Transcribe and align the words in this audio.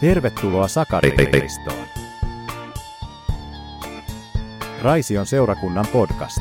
Tervetuloa 0.00 0.68
Sakariristoon. 0.68 1.86
Raision 4.82 5.26
seurakunnan 5.26 5.86
podcast. 5.92 6.38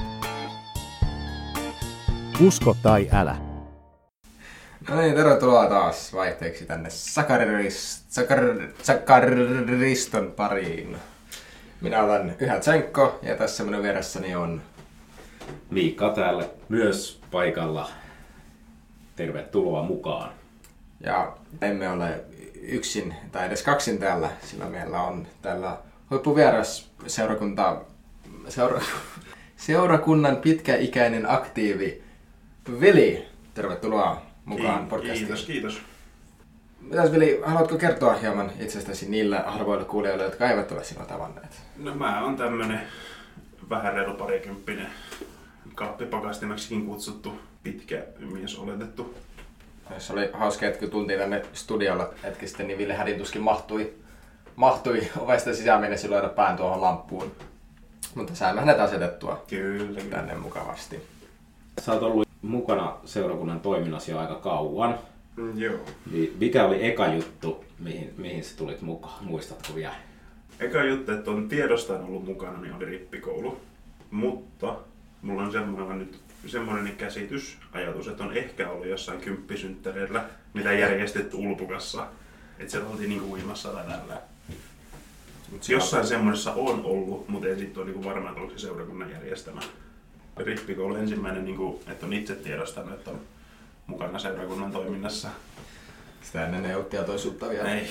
Usko 2.48 2.78
tai 2.84 3.10
älä. 3.14 3.38
No 4.90 5.02
niin, 5.02 5.16
tervetuloa 5.16 5.70
taas 5.70 6.14
vaihteeksi 6.14 6.66
tänne 6.66 6.90
Sakaririst, 6.90 8.12
Sakar, 8.12 8.40
Sakariston 8.84 10.32
pariin. 10.36 10.98
Minä 11.82 12.04
olen 12.04 12.36
Yhä 12.40 12.60
Tsenkko 12.60 13.20
ja 13.22 13.36
tässä 13.36 13.64
minun 13.64 13.84
vieressäni 13.84 14.36
on... 14.36 14.62
Miikka 15.70 16.10
täällä 16.10 16.44
myös 16.70 17.22
paikalla. 17.32 17.90
Tervetuloa 19.16 19.84
mukaan. 19.84 20.32
Ja 21.00 21.38
emme 21.62 21.90
ole 21.90 22.24
yksin 22.62 23.16
tai 23.32 23.48
edes 23.48 23.64
kaksin 23.64 23.98
täällä, 23.98 24.30
sillä 24.44 24.66
meillä 24.66 25.02
on 25.02 25.28
täällä 25.42 25.78
huippuvieras 26.10 26.92
seurakunta, 27.08 27.82
seura, 28.50 28.82
seurakunnan 29.56 30.38
pitkäikäinen 30.38 31.32
aktiivi 31.32 32.04
Vili. 32.80 33.26
Tervetuloa 33.54 34.22
mukaan 34.46 34.88
podcastiin. 34.88 35.28
Kiitos, 35.28 35.46
kiitos. 35.46 35.82
Mitäs 36.82 37.12
Vili, 37.12 37.42
haluatko 37.46 37.78
kertoa 37.78 38.14
hieman 38.14 38.52
itsestäsi 38.60 39.10
niille 39.10 39.44
harvoille 39.46 39.86
kuulijoille, 39.86 40.24
jotka 40.24 40.50
eivät 40.50 40.72
ole 40.72 40.84
sinua 40.84 41.06
tavanneet? 41.06 41.62
No 41.78 41.96
mä 41.96 42.24
oon 42.24 42.38
tämmönen 42.38 42.82
vähän 43.70 43.94
reilu 43.94 44.14
parikymppinen 44.14 44.88
kappipakastimeksikin 45.76 46.86
kutsuttu 46.86 47.40
pitkä 47.64 48.04
mies 48.32 48.60
oletettu. 48.60 49.16
Se 49.98 50.14
oli 50.14 50.30
hauska, 50.34 50.66
että 50.66 50.80
kun 50.80 50.90
tultiin 50.90 51.20
tänne 51.20 51.42
studiolla 51.54 52.10
hetki 52.24 52.48
sitten, 52.48 52.68
niin 52.68 52.78
Ville 52.78 52.94
Hädintuskin 52.94 53.42
mahtui, 53.42 53.94
mahtui 54.56 55.08
ovesta 55.20 55.54
sisään 55.54 55.82
mennessä 55.82 56.10
lyödä 56.10 56.30
pään 56.30 56.58
tuohon 56.58 56.82
lamppuun. 56.82 57.32
Mutta 58.16 58.36
saimme 58.36 58.62
hänet 58.62 58.80
asetettua 58.80 59.44
Kyllä. 59.50 60.02
tänne 60.10 60.36
mukavasti. 60.36 61.02
Sä 61.82 61.94
oot 61.94 62.04
ollut 62.04 62.28
mukana 62.42 62.98
seurakunnan 63.06 63.60
toiminnassa 63.60 64.12
jo 64.12 64.20
aika 64.20 64.36
kauan. 64.36 65.00
Mm, 65.36 65.58
Joo. 65.60 65.80
Mikä 66.40 66.66
oli 66.66 66.86
eka 66.86 67.08
juttu, 67.08 67.66
mihin, 67.80 68.14
mihin 68.18 68.44
sä 68.44 68.58
tulit 68.58 68.82
mukaan? 68.82 69.26
Muistatko 69.26 69.76
vielä? 69.76 69.96
Eka 70.60 70.84
juttu, 70.84 71.12
että 71.12 71.32
on 71.32 71.50
tiedostaan 71.50 72.04
ollut 72.04 72.26
mukana, 72.26 72.62
niin 72.62 72.74
oli 72.74 72.86
rippikoulu. 72.86 73.62
Mutta 74.12 74.76
mulla 75.22 75.44
on 75.44 75.52
semmoinen 75.52 76.00
nyt 76.00 76.20
semmoinen 76.50 76.96
käsitys, 76.96 77.58
ajatus, 77.72 78.08
että 78.08 78.24
on 78.24 78.38
ehkä 78.38 78.70
ollut 78.70 78.88
jossain 78.88 79.22
kymppisynttäreillä, 79.22 80.26
mitä 80.54 80.74
järjestetty 80.74 81.38
Ulpukassa. 81.38 82.08
Että 82.60 82.72
siellä 82.72 82.90
oltiin 82.90 83.10
niinku 83.10 83.32
uimassa 83.32 83.70
tai 83.70 83.84
tällä. 83.86 84.22
Mut 85.52 85.70
jossain 85.70 86.08
semmoisessa 86.08 86.54
on 86.54 86.86
ollut, 86.86 87.28
mutta 87.30 87.48
en 87.48 87.60
sitten 87.60 87.84
ole 87.84 87.92
niinku 87.92 88.10
varma, 88.10 88.30
että 88.30 88.42
onko 88.42 88.54
se 88.54 88.60
seurakunnan 88.60 89.12
järjestämä. 89.12 89.62
Rippikoulu 90.38 90.96
ensimmäinen, 90.96 91.46
niinku, 91.46 91.84
että 91.88 92.06
on 92.06 92.14
itse 92.14 92.36
tiedostanut, 92.36 92.94
että 92.94 93.12
on 93.12 93.22
mukana 93.88 94.20
seurakunnan 94.20 94.72
toiminnassa. 94.72 95.30
Sitä 96.22 96.46
ennen 96.46 96.66
ei 96.66 96.76
ollut 96.76 96.90
tietoisuutta 96.90 97.50
vielä. 97.50 97.72
Ei, 97.72 97.88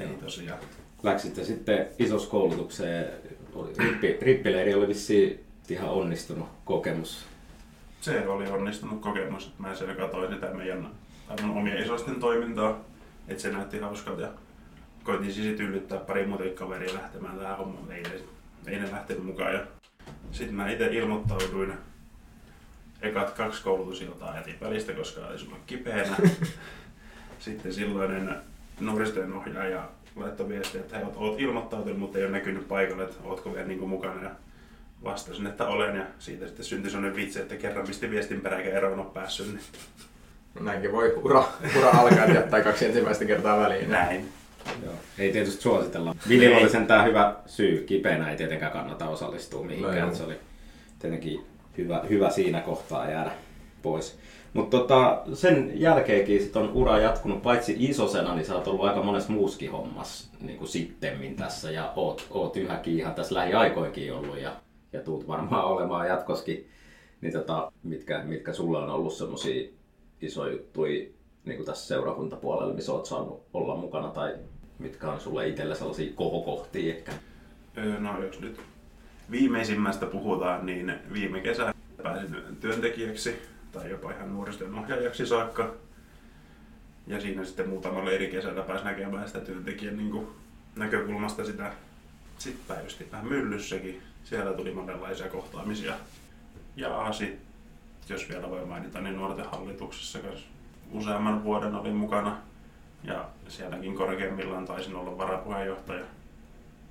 ei 0.00 0.08
tosiaan. 0.08 0.58
Läksitte 1.02 1.44
sitten 1.44 1.86
isossa 1.98 2.30
koulutukseen. 2.30 3.12
Oli, 3.54 3.72
rippi, 3.78 4.18
rippileiri 4.22 4.74
oli 4.74 4.88
vissiin 4.88 5.44
ihan 5.68 5.90
onnistunut 5.90 6.48
kokemus. 6.64 7.26
Se 8.00 8.28
oli 8.28 8.46
onnistunut 8.46 9.00
kokemus, 9.00 9.46
että 9.46 9.62
mä 9.62 9.74
siellä 9.74 9.94
katsoin 9.94 10.34
sitä 10.34 10.46
meidän 10.46 10.90
tai 11.28 11.36
mun 11.42 11.58
omien 11.58 11.78
isoisten 11.82 12.20
toimintaa, 12.20 12.80
että 13.28 13.42
se 13.42 13.50
näytti 13.52 13.78
hauskalta 13.78 14.22
ja 14.22 14.28
koitin 15.04 15.32
siis 15.32 15.60
yllyttää 15.60 15.98
pari 15.98 16.26
muuta 16.26 16.44
kaveria 16.54 16.94
lähtemään 16.94 17.38
tähän 17.38 17.56
hommaan, 17.56 17.92
ei, 17.92 18.02
ne- 18.02 18.72
ei 18.72 18.80
ne 18.80 18.90
lähtenyt 18.92 19.24
mukaan. 19.24 19.54
Ja 19.54 19.60
sitten 20.32 20.54
mä 20.56 20.70
itse 20.70 20.86
ilmoittauduin 20.86 21.72
ekat 23.02 23.30
kaksi 23.30 23.62
koulutusiltaa 23.62 24.36
jätin 24.36 24.60
välistä, 24.60 24.92
koska 24.92 25.26
oli 25.26 25.38
sulla 25.38 25.56
kipeänä. 25.66 26.16
Sitten 27.38 27.72
silloinen 27.74 28.36
nuorisotyön 28.80 29.32
ohjaaja 29.32 29.88
laittoi 30.16 30.48
viestiä, 30.48 30.80
että 30.80 30.96
hei, 30.96 31.04
oot- 31.06 31.16
oot 31.16 31.40
ilmoittautunut, 31.40 31.98
mutta 31.98 32.18
ei 32.18 32.24
ole 32.24 32.32
näkynyt 32.32 32.68
paikalle, 32.68 33.04
että 33.04 33.16
ootko 33.24 33.54
vielä 33.54 33.66
niin 33.66 33.88
mukana. 33.88 34.22
Ja 34.22 34.30
vastasin, 35.04 35.46
että 35.46 35.66
olen 35.66 35.96
ja 35.96 36.04
siitä 36.18 36.46
sitten 36.46 36.64
syntyi 36.64 36.90
sellainen 36.90 37.16
vitsi, 37.16 37.40
että 37.40 37.56
kerran 37.56 37.88
misti 37.88 38.10
viestin 38.10 38.40
perään 38.40 38.62
eikä 38.62 38.76
eroon 38.76 39.00
ole 39.00 39.06
päässyt. 39.14 39.46
Niin 39.46 39.60
Näinkin 40.60 40.92
voi 40.92 41.14
ura, 41.24 41.44
ura 41.78 41.90
alkaa 41.90 42.24
ja 42.24 42.34
jättää 42.34 42.62
kaksi 42.62 42.86
ensimmäistä 42.86 43.24
kertaa 43.24 43.60
väliin. 43.60 43.90
näin. 43.90 44.28
Joo. 44.84 44.94
Ei 45.18 45.32
tietysti 45.32 45.62
suositella. 45.62 46.14
Vilillä 46.28 46.56
oli 46.56 46.68
sentään 46.68 47.06
hyvä 47.06 47.36
syy. 47.46 47.84
Kipeänä 47.84 48.30
ei 48.30 48.36
tietenkään 48.36 48.72
kannata 48.72 49.08
osallistua 49.08 49.60
No 49.60 49.66
mihinkään. 49.66 50.16
Se 50.16 50.22
oli 50.22 50.34
tietenkin 50.98 51.40
hyvä, 51.78 52.02
hyvä 52.08 52.30
siinä 52.30 52.60
kohtaa 52.60 53.10
jäädä 53.10 53.30
pois. 53.82 54.18
Mutta 54.52 54.78
tota, 54.78 55.22
sen 55.34 55.72
jälkeenkin 55.74 56.42
sit 56.42 56.56
on 56.56 56.72
ura 56.72 56.98
jatkunut, 56.98 57.42
paitsi 57.42 57.76
isosena, 57.78 58.34
niin 58.34 58.46
sä 58.46 58.54
oot 58.54 58.68
ollut 58.68 58.84
aika 58.84 59.02
monessa 59.02 59.32
muuskin 59.32 59.70
hommassa 59.70 60.30
niin 60.40 60.58
kuin 60.58 60.68
sittemmin 60.68 61.36
tässä 61.36 61.70
ja 61.70 61.92
oot, 61.96 62.26
oot 62.30 62.56
yhäkin 62.56 62.98
ihan 62.98 63.14
tässä 63.14 63.34
lähiaikoinkin 63.34 64.14
ollut 64.14 64.40
ja, 64.40 64.52
ja 64.92 65.02
tuut 65.02 65.28
varmaan 65.28 65.64
olemaan 65.74 66.08
jatkoskin. 66.08 66.68
Niin 67.20 67.32
tota, 67.32 67.72
mitkä, 67.82 68.22
mitkä 68.24 68.52
sulle 68.52 68.78
on 68.78 68.90
ollut 68.90 69.12
semmosia 69.12 69.70
isoja 70.20 70.52
juttuja 70.52 71.08
niin 71.44 71.64
tässä 71.64 71.88
seurakuntapuolella, 71.88 72.74
missä 72.74 72.92
oot 72.92 73.06
saanut 73.06 73.42
olla 73.52 73.76
mukana 73.76 74.08
tai 74.08 74.34
mitkä 74.78 75.10
on 75.10 75.20
sulle 75.20 75.48
itselle 75.48 75.74
sellaisia 75.74 76.12
kohokohtia 76.14 76.94
ehkä? 76.94 77.12
No 77.98 78.22
jos 78.22 78.40
nyt 78.40 78.60
viimeisimmästä 79.30 80.06
puhutaan, 80.06 80.66
niin 80.66 80.94
viime 81.12 81.40
kesänä 81.40 81.74
pääsin 82.02 82.36
työntekijäksi 82.60 83.42
tai 83.72 83.90
jopa 83.90 84.10
ihan 84.10 84.32
nuorisotyön 84.34 84.74
ohjaajaksi 84.74 85.26
saakka. 85.26 85.74
Ja 87.06 87.20
siinä 87.20 87.44
sitten 87.44 87.68
muutamalla 87.68 88.10
eri 88.10 88.26
kesällä 88.26 88.62
pääsi 88.62 88.84
näkemään 88.84 89.26
sitä 89.26 89.40
työntekijän 89.40 89.96
niin 89.96 90.26
näkökulmasta 90.76 91.44
sitä. 91.44 91.72
Sitten 92.38 92.64
päivystin 92.68 93.12
vähän 93.12 93.26
myllyssäkin. 93.26 94.02
Siellä 94.28 94.52
tuli 94.52 94.72
monenlaisia 94.72 95.28
kohtaamisia. 95.28 95.94
Ja 96.76 97.12
sitten, 97.12 97.46
jos 98.08 98.28
vielä 98.28 98.50
voi 98.50 98.64
mainita, 98.66 99.00
niin 99.00 99.16
nuorten 99.16 99.44
hallituksessa 99.44 100.18
useamman 100.92 101.44
vuoden 101.44 101.74
olin 101.74 101.96
mukana. 101.96 102.36
Ja 103.04 103.28
sielläkin 103.48 103.94
korkeimmillaan 103.94 104.66
taisin 104.66 104.94
olla 104.94 105.18
varapuheenjohtaja. 105.18 106.04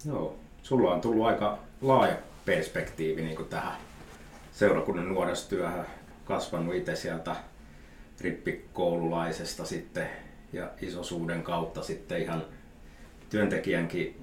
Joo. 0.06 0.36
Sulla 0.64 0.92
on 0.94 1.02
tullut 1.02 1.28
aika 1.28 1.58
laaja 1.82 2.16
perspektiivi 2.46 3.22
niin 3.22 3.36
kuin 3.36 3.50
tähän 3.50 3.78
seurakunnan 4.52 5.10
nuorisotyöhön. 5.10 5.86
Kasvanut 6.26 6.76
itse 6.76 6.96
sieltä 6.96 7.36
rippikoululaisesta 8.22 9.66
sitten 9.66 10.10
ja 10.54 10.70
isosuuden 10.82 11.44
kautta 11.44 11.84
sitten 11.84 12.22
ihan 12.22 12.44
työntekijänkin 13.30 14.22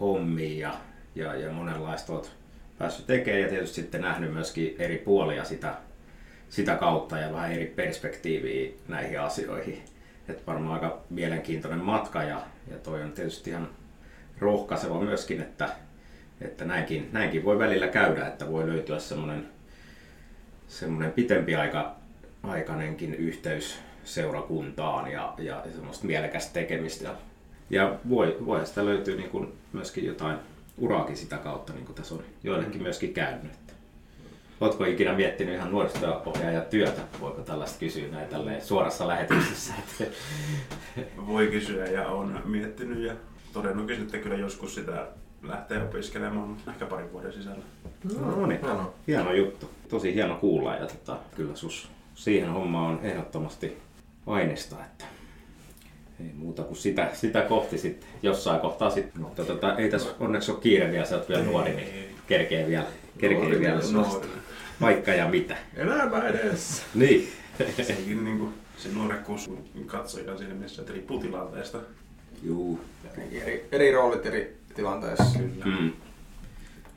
hommiin 0.00 0.58
ja, 0.58 0.74
ja, 1.14 1.34
ja 1.34 1.52
monenlaista 1.52 2.12
olet 2.12 2.35
päässyt 2.78 3.06
tekemään 3.06 3.42
ja 3.42 3.48
tietysti 3.48 3.80
sitten 3.80 4.00
nähnyt 4.00 4.32
myöskin 4.32 4.76
eri 4.78 4.98
puolia 4.98 5.44
sitä, 5.44 5.74
sitä 6.48 6.74
kautta 6.74 7.18
ja 7.18 7.32
vähän 7.32 7.52
eri 7.52 7.66
perspektiiviä 7.66 8.70
näihin 8.88 9.20
asioihin. 9.20 9.82
Et 10.28 10.46
varmaan 10.46 10.74
aika 10.74 11.00
mielenkiintoinen 11.10 11.84
matka 11.84 12.22
ja, 12.22 12.42
ja 12.70 12.76
toi 12.78 13.02
on 13.02 13.12
tietysti 13.12 13.50
ihan 13.50 13.68
rohkaiseva 14.38 15.00
myöskin, 15.00 15.40
että, 15.40 15.68
että 16.40 16.64
näinkin, 16.64 17.08
näinkin 17.12 17.44
voi 17.44 17.58
välillä 17.58 17.88
käydä, 17.88 18.26
että 18.26 18.50
voi 18.50 18.66
löytyä 18.66 18.98
semmoinen 18.98 19.46
semmoinen 20.68 21.12
pitempi 21.12 21.56
aika, 21.56 21.96
aikainenkin 22.42 23.14
yhteys 23.14 23.78
seurakuntaan 24.04 25.12
ja, 25.12 25.34
ja 25.38 25.62
semmoista 25.74 26.06
mielekästä 26.06 26.52
tekemistä. 26.52 27.10
Ja, 27.70 27.98
voi, 28.08 28.36
voi 28.46 28.66
sitä 28.66 28.84
löytyy 28.84 29.16
niin 29.16 29.30
kuin 29.30 29.52
myöskin 29.72 30.04
jotain 30.04 30.38
uraakin 30.78 31.16
sitä 31.16 31.36
kautta, 31.36 31.72
niin 31.72 31.84
kuin 31.86 31.96
tässä 31.96 32.14
on 32.14 32.22
joillekin 32.44 32.82
myöskin 32.82 33.14
käynyt. 33.14 33.52
Oletko 34.60 34.84
ikinä 34.84 35.12
miettinyt 35.12 35.54
ihan 35.54 35.70
nuorisotyöohjaajan 35.70 36.62
työtä? 36.70 37.02
Voiko 37.20 37.42
tällaista 37.42 37.78
kysyä 37.78 38.08
näin 38.08 38.28
tälleen 38.28 38.62
suorassa 38.62 39.08
lähetyksessä? 39.08 39.74
Että, 39.98 40.16
Voi 41.26 41.46
kysyä 41.46 41.86
ja 41.86 42.08
on 42.08 42.40
miettinyt 42.44 42.98
ja 42.98 43.14
todennut 43.52 43.86
kyllä, 43.86 44.02
että 44.02 44.18
kyllä 44.18 44.36
joskus 44.36 44.74
sitä 44.74 45.06
lähtee 45.42 45.82
opiskelemaan, 45.82 46.56
ehkä 46.68 46.86
parin 46.86 47.12
vuoden 47.12 47.32
sisällä. 47.32 47.64
no 48.20 48.46
niin, 48.46 48.60
Hienoa. 48.60 48.94
hieno 49.06 49.32
juttu. 49.32 49.70
Tosi 49.88 50.14
hieno 50.14 50.34
kuulla 50.36 50.74
ja 50.74 50.86
tota, 50.86 51.18
kyllä 51.36 51.56
sus 51.56 51.88
siihen 52.14 52.50
hommaan 52.50 52.90
on 52.92 53.00
ehdottomasti 53.02 53.78
aineista, 54.26 54.76
että 54.84 55.04
ei 56.20 56.32
muuta 56.34 56.62
kuin 56.62 56.76
sitä, 56.76 57.10
sitä 57.14 57.42
kohti 57.42 57.78
sitten 57.78 58.08
jossain 58.22 58.60
kohtaa 58.60 58.90
sitten. 58.90 59.22
Mutta 59.22 59.44
tota, 59.44 59.76
ei 59.76 59.90
tässä 59.90 60.10
onneksi 60.20 60.50
ole 60.50 60.60
kiire 60.60 60.90
vielä, 60.92 61.06
sä 61.06 61.16
oot 61.16 61.28
vielä 61.28 61.42
nuori, 61.42 61.74
niin 61.74 61.88
kerkee 62.26 62.66
vielä, 62.66 62.86
kerkee 63.18 63.40
Nuori 63.40 63.60
vielä 63.60 63.80
sellaista 63.82 64.26
vaikka 64.80 65.10
ja 65.10 65.28
mitä. 65.28 65.56
Elämä 65.76 66.28
edessä. 66.28 66.82
Niin. 66.94 67.28
Sekin 67.82 68.24
niin 68.24 68.38
kuin, 68.38 68.54
se 68.78 68.88
nuorekkuus 68.88 69.50
siinä 70.36 70.54
mielessä, 70.54 70.82
että 70.82 70.92
riippuu 70.92 71.20
tilanteesta. 71.20 71.78
Juu. 72.42 72.80
Eri, 73.32 73.68
eri 73.72 73.92
roolit 73.92 74.26
eri 74.26 74.56
tilanteissa. 74.74 75.38
Mm. 75.64 75.92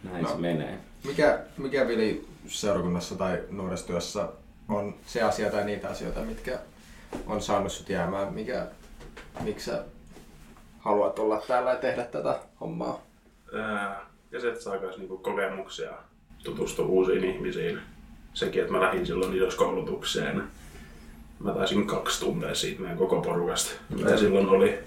Näin 0.04 0.24
No. 0.24 0.30
se 0.30 0.36
menee. 0.36 0.78
Mikä, 1.04 1.40
mikä 1.58 1.88
Vili 1.88 2.26
seurakunnassa 2.48 3.16
tai 3.16 3.40
nuorisotyössä 3.50 4.30
on 4.70 4.96
se 5.06 5.22
asia 5.22 5.50
tai 5.52 5.66
niitä 5.66 5.90
asioita, 5.90 6.20
mitkä 6.22 6.60
on 7.28 7.42
saanut 7.42 7.72
sut 7.72 7.90
jäämään? 7.90 8.34
Mikä, 8.34 8.68
miksi 9.44 9.66
sä 9.66 9.84
haluat 10.80 11.20
olla 11.20 11.42
täällä 11.48 11.70
ja 11.70 11.76
tehdä 11.76 12.04
tätä 12.04 12.40
hommaa? 12.62 13.02
Ää, 13.54 14.06
ja 14.32 14.40
se, 14.40 14.48
että 14.48 14.62
saataisiin 14.62 15.00
niinku 15.00 15.18
kokemuksia, 15.18 15.92
tutustua 16.44 16.86
uusiin 16.86 17.24
ihmisiin. 17.24 17.80
Sekin, 18.34 18.62
että 18.62 18.74
mä 18.74 18.82
lähdin 18.82 19.06
silloin 19.06 19.34
idoskoulutukseen. 19.34 20.44
Mä 21.40 21.54
taisin 21.54 21.88
kaksi 21.88 22.20
tuntia 22.20 22.56
siitä 22.56 22.82
meidän 22.82 22.98
koko 22.98 23.22
porukasta, 23.22 23.72
mitä 23.90 24.18
silloin 24.18 24.50
oli. 24.50 24.80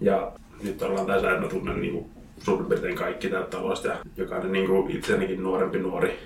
Ja 0.00 0.32
nyt 0.62 0.82
ollaan 0.82 1.06
tässä, 1.06 1.30
että 1.30 1.42
mä 1.42 1.48
tunnen 1.48 1.80
niinku 1.80 2.10
suurin 2.38 2.66
piirtein 2.66 2.96
kaikki 2.96 3.28
täältä 3.28 3.50
talosta. 3.50 3.88
Ja 3.88 3.96
jokainen 4.16 4.52
niinku 4.52 4.86
itsenikin 4.88 5.42
nuorempi 5.42 5.78
nuori 5.78 6.18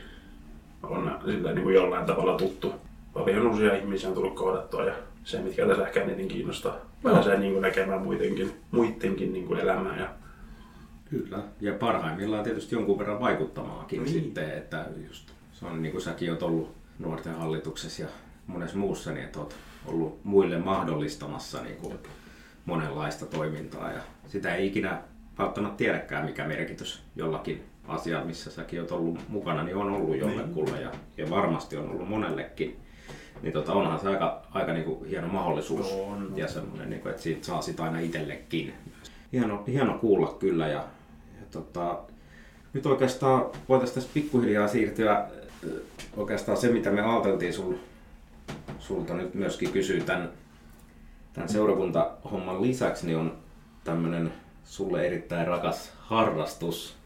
on 0.83 1.19
sillä 1.25 1.53
niinku 1.53 1.71
jollain 1.71 2.07
tavalla 2.07 2.37
tuttu. 2.37 2.75
Paljon 3.15 3.47
uusia 3.47 3.77
ihmisiä 3.77 4.09
on 4.09 4.15
tullut 4.15 4.35
kohdattua 4.35 4.85
ja 4.85 4.95
se, 5.29 5.41
mitkä 5.41 5.67
tässä 5.67 5.87
ehkä 5.87 6.03
eniten 6.03 6.29
kiinnostaa. 6.29 6.77
Pääsee 7.03 7.39
niinku 7.39 7.61
näkemään 7.61 8.03
muidenkin, 8.03 8.53
muidenkin 8.71 9.33
niinku 9.33 9.55
elämää 9.55 10.01
ja 10.01 10.09
Kyllä. 11.11 11.39
Ja 11.61 11.73
parhaimmillaan 11.73 12.45
tietysti 12.45 12.75
jonkun 12.75 12.99
verran 12.99 13.21
vaikuttamaakin 13.21 14.03
Niin. 14.03 14.13
sitten, 14.13 14.51
että 14.51 14.87
just, 15.07 15.31
se 15.53 15.67
on 15.67 15.83
niin 15.83 15.93
kuin 15.93 16.03
säkin 16.03 16.31
oot 16.31 16.43
ollut 16.43 16.75
nuorten 16.99 17.35
hallituksessa 17.35 18.03
ja 18.03 18.09
monessa 18.47 18.79
muussa, 18.79 19.13
niin 19.13 19.25
että 19.25 19.39
oot 19.39 19.55
ollut 19.87 20.25
muille 20.25 20.59
mahdollistamassa 20.59 21.63
niin 21.63 21.77
kuin 21.77 21.99
monenlaista 22.65 23.27
toimintaa 23.27 23.93
ja 23.93 24.01
sitä 24.27 24.55
ei 24.55 24.67
ikinä 24.67 25.03
välttämättä 25.39 25.77
tiedäkään, 25.77 26.25
mikä 26.25 26.45
merkitys 26.45 27.03
jollakin 27.17 27.65
asialla, 27.89 28.25
missä 28.25 28.51
säkin 28.51 28.81
oot 28.81 28.93
ollut 28.93 29.29
mukana, 29.29 29.63
niin 29.63 29.77
on 29.77 29.91
ollut 29.91 30.17
jollekulle 30.17 30.81
ja, 30.81 30.93
ja 31.17 31.31
varmasti 31.31 31.77
on 31.77 31.91
ollut 31.91 32.09
monellekin. 32.09 32.88
Niin 33.43 33.53
tota, 33.53 33.73
onhan 33.73 34.01
se 34.01 34.09
aika, 34.09 34.43
aika 34.51 34.73
niin 34.73 34.85
kuin 34.85 35.05
hieno 35.05 35.29
mahdollisuus 35.29 35.93
On. 35.93 36.33
ja 36.37 36.49
semmoinen, 36.49 36.91
niin 36.91 37.03
kuin, 37.03 37.11
että 37.11 37.23
siitä 37.23 37.47
saa 37.47 37.63
sitä 37.63 37.83
aina 37.83 38.01
itsellekin. 38.01 38.75
Hieno, 39.33 39.65
hieno 39.67 39.99
kuulla 39.99 40.37
kyllä 40.39 40.67
ja, 40.67 40.85
ja 41.41 41.47
tota, 41.51 41.99
nyt 42.73 42.87
oikeastaan 42.87 43.47
voitaisiin 43.69 43.95
tässä 43.95 44.11
pikkuhiljaa 44.15 44.69
siirtyä 44.69 45.13
äh, 45.13 45.29
oikeastaan 46.17 46.59
se, 46.59 46.73
mitä 46.73 46.91
me 46.91 47.01
ajateltiin 47.01 47.53
sul, 47.53 47.75
sulta 48.79 49.15
nyt 49.15 49.35
myöskin 49.35 49.73
kysyä 49.73 50.01
tämän, 50.01 50.29
tämän 51.33 51.49
seurakuntahomman 51.49 52.63
lisäksi, 52.63 53.07
niin 53.07 53.19
on 53.19 53.39
tämmöinen 53.85 54.33
sulle 54.65 55.07
erittäin 55.07 55.47
rakas 55.47 55.93
harrastus, 55.99 56.97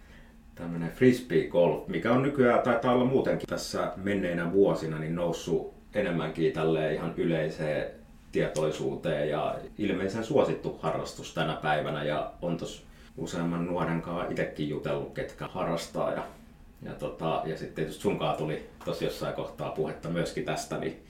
tämmöinen 0.55 0.91
frisbee 0.91 1.49
golf, 1.49 1.89
mikä 1.89 2.13
on 2.13 2.23
nykyään, 2.23 2.63
taitaa 2.63 2.95
olla 2.95 3.05
muutenkin 3.05 3.49
tässä 3.49 3.93
menneinä 3.97 4.53
vuosina, 4.53 4.99
niin 4.99 5.15
noussut 5.15 5.72
enemmänkin 5.95 6.53
tälle 6.53 6.95
ihan 6.95 7.15
yleiseen 7.17 7.91
tietoisuuteen 8.33 9.29
ja 9.29 9.55
ilmeisen 9.79 10.25
suosittu 10.25 10.79
harrastus 10.83 11.35
tänä 11.35 11.55
päivänä 11.55 12.05
ja 12.05 12.33
on 12.43 12.57
tos 12.57 12.87
useamman 13.17 13.67
nuoren 13.67 14.03
kanssa 14.03 14.31
itsekin 14.31 14.69
jutellut, 14.69 15.15
ketkä 15.15 15.47
harrastaa 15.47 16.13
ja, 16.13 16.23
ja, 16.83 16.93
tota, 16.93 17.43
ja 17.45 17.59
sitten 17.59 17.75
tietysti 17.75 18.03
sunkaan 18.03 18.37
tuli 18.37 18.69
tosi 18.85 19.05
jossain 19.05 19.35
kohtaa 19.35 19.71
puhetta 19.71 20.09
myöskin 20.09 20.45
tästä, 20.45 20.79
niin 20.79 21.03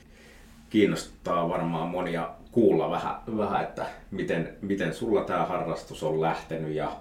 kiinnostaa 0.71 1.49
varmaan 1.49 1.89
monia 1.89 2.31
kuulla 2.53 2.91
vähän, 2.91 3.15
vähän 3.37 3.63
että 3.63 3.87
miten, 4.11 4.57
miten 4.61 4.95
sulla 4.95 5.25
tämä 5.25 5.45
harrastus 5.45 6.03
on 6.03 6.21
lähtenyt 6.21 6.75
ja 6.75 6.97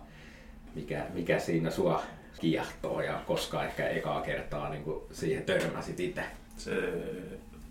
mikä, 0.76 1.06
mikä 1.14 1.40
siinä 1.40 1.70
sua 1.70 2.04
kiehtoo 2.40 3.02
ja 3.02 3.22
koska 3.26 3.64
ehkä 3.64 3.88
ekaa 3.88 4.22
kertaa 4.22 4.70
niin 4.70 4.84
siihen 5.12 5.44
törmäsit 5.44 6.00
itse. 6.00 6.24
Se 6.58 6.72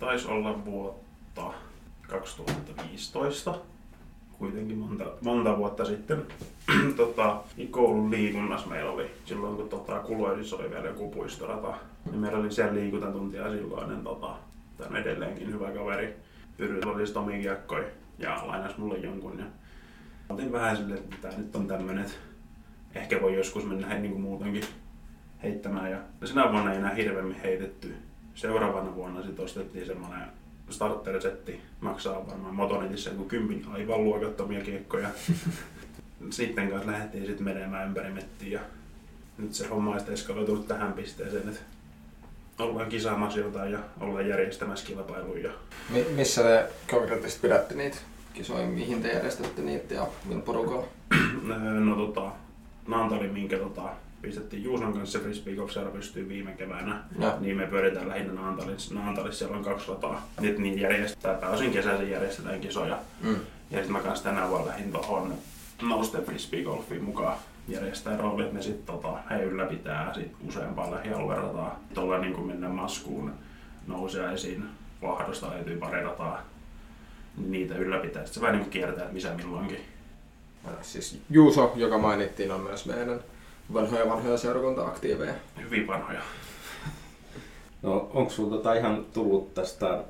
taisi 0.00 0.28
olla 0.28 0.64
vuotta 0.64 1.52
2015, 2.08 3.54
kuitenkin 4.38 4.78
monta, 4.78 5.04
monta 5.20 5.58
vuotta 5.58 5.84
sitten. 5.84 6.26
tota, 6.96 7.42
niin 7.56 7.72
koulun 7.72 8.10
liikunnassa 8.10 8.68
meillä 8.68 8.90
oli, 8.90 9.10
silloin 9.24 9.56
kun 9.56 9.68
tota, 9.68 9.98
Kuloisissa 9.98 10.56
oli 10.56 10.70
vielä 10.70 10.86
joku 10.86 11.10
puistorata, 11.10 11.74
niin 12.10 12.20
meillä 12.20 12.38
oli 12.38 12.52
siellä 12.52 12.74
liikuntatuntia 12.74 13.50
silloinen, 13.50 14.04
tota, 14.04 14.34
tämä 14.78 14.90
on 14.90 14.96
edelleenkin 14.96 15.52
hyvä 15.52 15.70
kaveri, 15.70 16.16
Pyry 16.56 16.80
oli 16.86 17.04
Tomi 17.06 17.40
Kiekkoi 17.40 17.86
ja 18.18 18.42
lainas 18.46 18.76
mulle 18.78 18.98
jonkun. 18.98 19.38
Ja 19.38 19.44
otin 20.28 20.52
vähän 20.52 20.76
silleen, 20.76 20.98
että 20.98 21.16
tämä 21.22 21.34
nyt 21.38 21.56
on 21.56 21.66
tämmönen, 21.66 22.04
että 22.04 22.16
ehkä 22.94 23.22
voi 23.22 23.36
joskus 23.36 23.64
mennä 23.64 23.98
niin 23.98 24.12
kuin 24.12 24.22
muutenkin 24.22 24.64
heittämään. 25.42 25.90
Ja 25.90 25.98
sinä 26.24 26.52
vuonna 26.52 26.72
ei 26.72 26.78
enää 26.78 26.94
hirveämmin 26.94 27.40
heitetty. 27.42 27.94
Seuraavana 28.34 28.94
vuonna 28.94 29.22
sitten 29.22 29.44
ostettiin 29.44 29.86
semmoinen 29.86 30.22
starter-setti, 30.70 31.60
maksaa 31.80 32.26
varmaan 32.26 32.54
Motonetissa 32.54 33.10
joku 33.10 33.24
kympin 33.24 33.66
aivan 33.72 34.04
luokattomia 34.04 34.60
kiekkoja. 34.60 35.08
sitten 36.30 36.70
kanssa 36.70 36.90
lähdettiin 36.90 37.26
sitten 37.26 37.44
menemään 37.44 37.88
ympäri 37.88 38.10
mettiä 38.10 38.60
ja 38.60 38.60
nyt 39.38 39.54
se 39.54 39.66
homma 39.68 39.90
on 39.90 40.00
eskaloitunut 40.12 40.68
tähän 40.68 40.92
pisteeseen, 40.92 41.48
että 41.48 41.60
ollaan 42.58 42.88
kisaamassa 42.88 43.38
jotain 43.38 43.72
ja 43.72 43.78
ollaan 44.00 44.28
järjestämässä 44.28 44.86
kilpailuja. 44.86 45.48
ja 45.48 45.52
Mi- 45.90 46.06
missä 46.16 46.42
te 46.42 46.66
konkreettisesti 46.90 47.42
pidätte 47.42 47.74
niitä 47.74 47.96
kisoja, 48.34 48.66
mihin 48.66 49.02
te 49.02 49.08
järjestätte 49.12 49.62
niitä 49.62 49.94
ja 49.94 50.06
millä 50.24 50.42
porukalla? 50.42 50.86
No 51.84 51.96
tota, 51.96 52.30
Naantali, 52.88 53.28
minkä 53.28 53.58
tota, 53.58 53.82
pistettiin 54.22 54.64
Juuson 54.64 54.92
kanssa 54.92 55.18
se 55.18 55.24
frisbee 55.24 55.54
golf 55.54 55.72
pystyy 55.92 56.28
viime 56.28 56.52
keväänä, 56.52 57.02
Ja. 57.18 57.36
niin 57.40 57.56
me 57.56 57.66
pyöritään 57.66 58.08
lähinnä 58.08 58.32
Naantalissa. 58.32 58.94
Naantalissa 58.94 59.38
siellä 59.38 59.56
on 59.56 59.64
kaksi 59.64 59.88
rataa. 59.88 60.28
Nyt 60.40 60.58
niin 60.58 60.80
järjestetään, 60.80 61.36
pääosin 61.38 61.72
kesäisin 61.72 62.10
järjestetään 62.10 62.60
kisoja. 62.60 62.98
Mm. 63.22 63.34
Ja 63.70 63.76
sitten 63.76 63.92
mä 63.92 64.00
kanssa 64.00 64.24
tänä 64.24 64.48
vuonna 64.48 64.66
lähdin 64.66 64.92
tuohon 64.92 65.34
Nousten 65.82 66.24
frisbee 66.24 66.62
golfiin 66.62 67.04
mukaan 67.04 67.36
järjestää 67.68 68.16
rooli, 68.16 68.42
että 68.42 68.54
ne 68.54 68.62
sit 68.62 68.86
tota, 68.86 69.08
he 69.30 69.42
ylläpitää 69.42 70.14
sit 70.14 70.32
useampaa 70.48 70.90
lähialuerataa. 70.90 71.80
Tuolla 71.94 72.18
niin 72.18 72.32
kuin 72.34 72.46
mennään 72.46 72.74
maskuun 72.74 73.32
nousiaisiin, 73.86 74.64
vahdosta 75.02 75.50
löytyy 75.50 75.76
pari 75.76 76.02
rataa. 76.02 76.42
Niin 77.36 77.50
niitä 77.52 77.74
ylläpitää. 77.74 78.22
Sitten 78.22 78.34
se 78.34 78.40
vähän 78.40 78.54
niin 78.54 78.64
kuin 78.64 78.72
kiertää, 78.72 79.02
että 79.02 79.14
missä 79.14 79.34
milloinkin. 79.34 79.78
Siis 80.82 81.18
Juuso, 81.30 81.72
joka 81.76 81.98
mainittiin, 81.98 82.52
on 82.52 82.60
myös 82.60 82.86
meidän 82.86 83.20
vanhoja 83.74 84.08
vanhoja 84.08 84.36
seurakunta-aktiiveja. 84.36 85.34
Hyvin 85.60 85.86
vanhoja. 85.86 86.20
No 87.82 88.10
onko 88.14 88.30
sulla 88.30 88.56
tota 88.56 88.74
ihan 88.74 89.06
tullut 89.12 89.54
tästä 89.54 90.04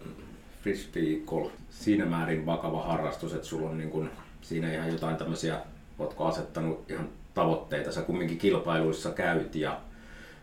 frisbee 0.63 1.17
golf 1.27 1.53
siinä 1.71 2.07
määrin 2.07 2.47
vakava 2.47 2.83
harrastus, 2.83 3.35
että 3.35 3.47
sulla 3.47 3.71
on 3.71 3.79
niin 3.79 3.91
kun 3.91 4.11
siinä 4.41 4.73
ihan 4.75 4.93
jotain 4.93 5.17
tämmöisiä, 5.17 5.61
ootko 5.99 6.27
asettanut 6.27 6.91
ihan 6.91 7.09
tavoitteita, 7.35 7.93
sä 7.93 8.03
kumminkin 8.03 8.39
kilpailuissa 8.39 9.11
käyt 9.11 9.55
ja 9.55 9.81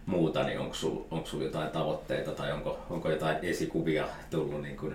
muuta, 0.05 0.43
niin 0.43 0.59
onko 0.59 0.74
sulla 0.74 1.05
onko 1.12 1.25
sul 1.25 1.41
jotain 1.41 1.69
tavoitteita 1.69 2.31
tai 2.31 2.51
onko, 2.51 2.79
onko 2.89 3.09
jotain 3.09 3.38
esikuvia 3.41 4.05
tullut 4.29 4.62
niin 4.62 4.77
kun 4.77 4.93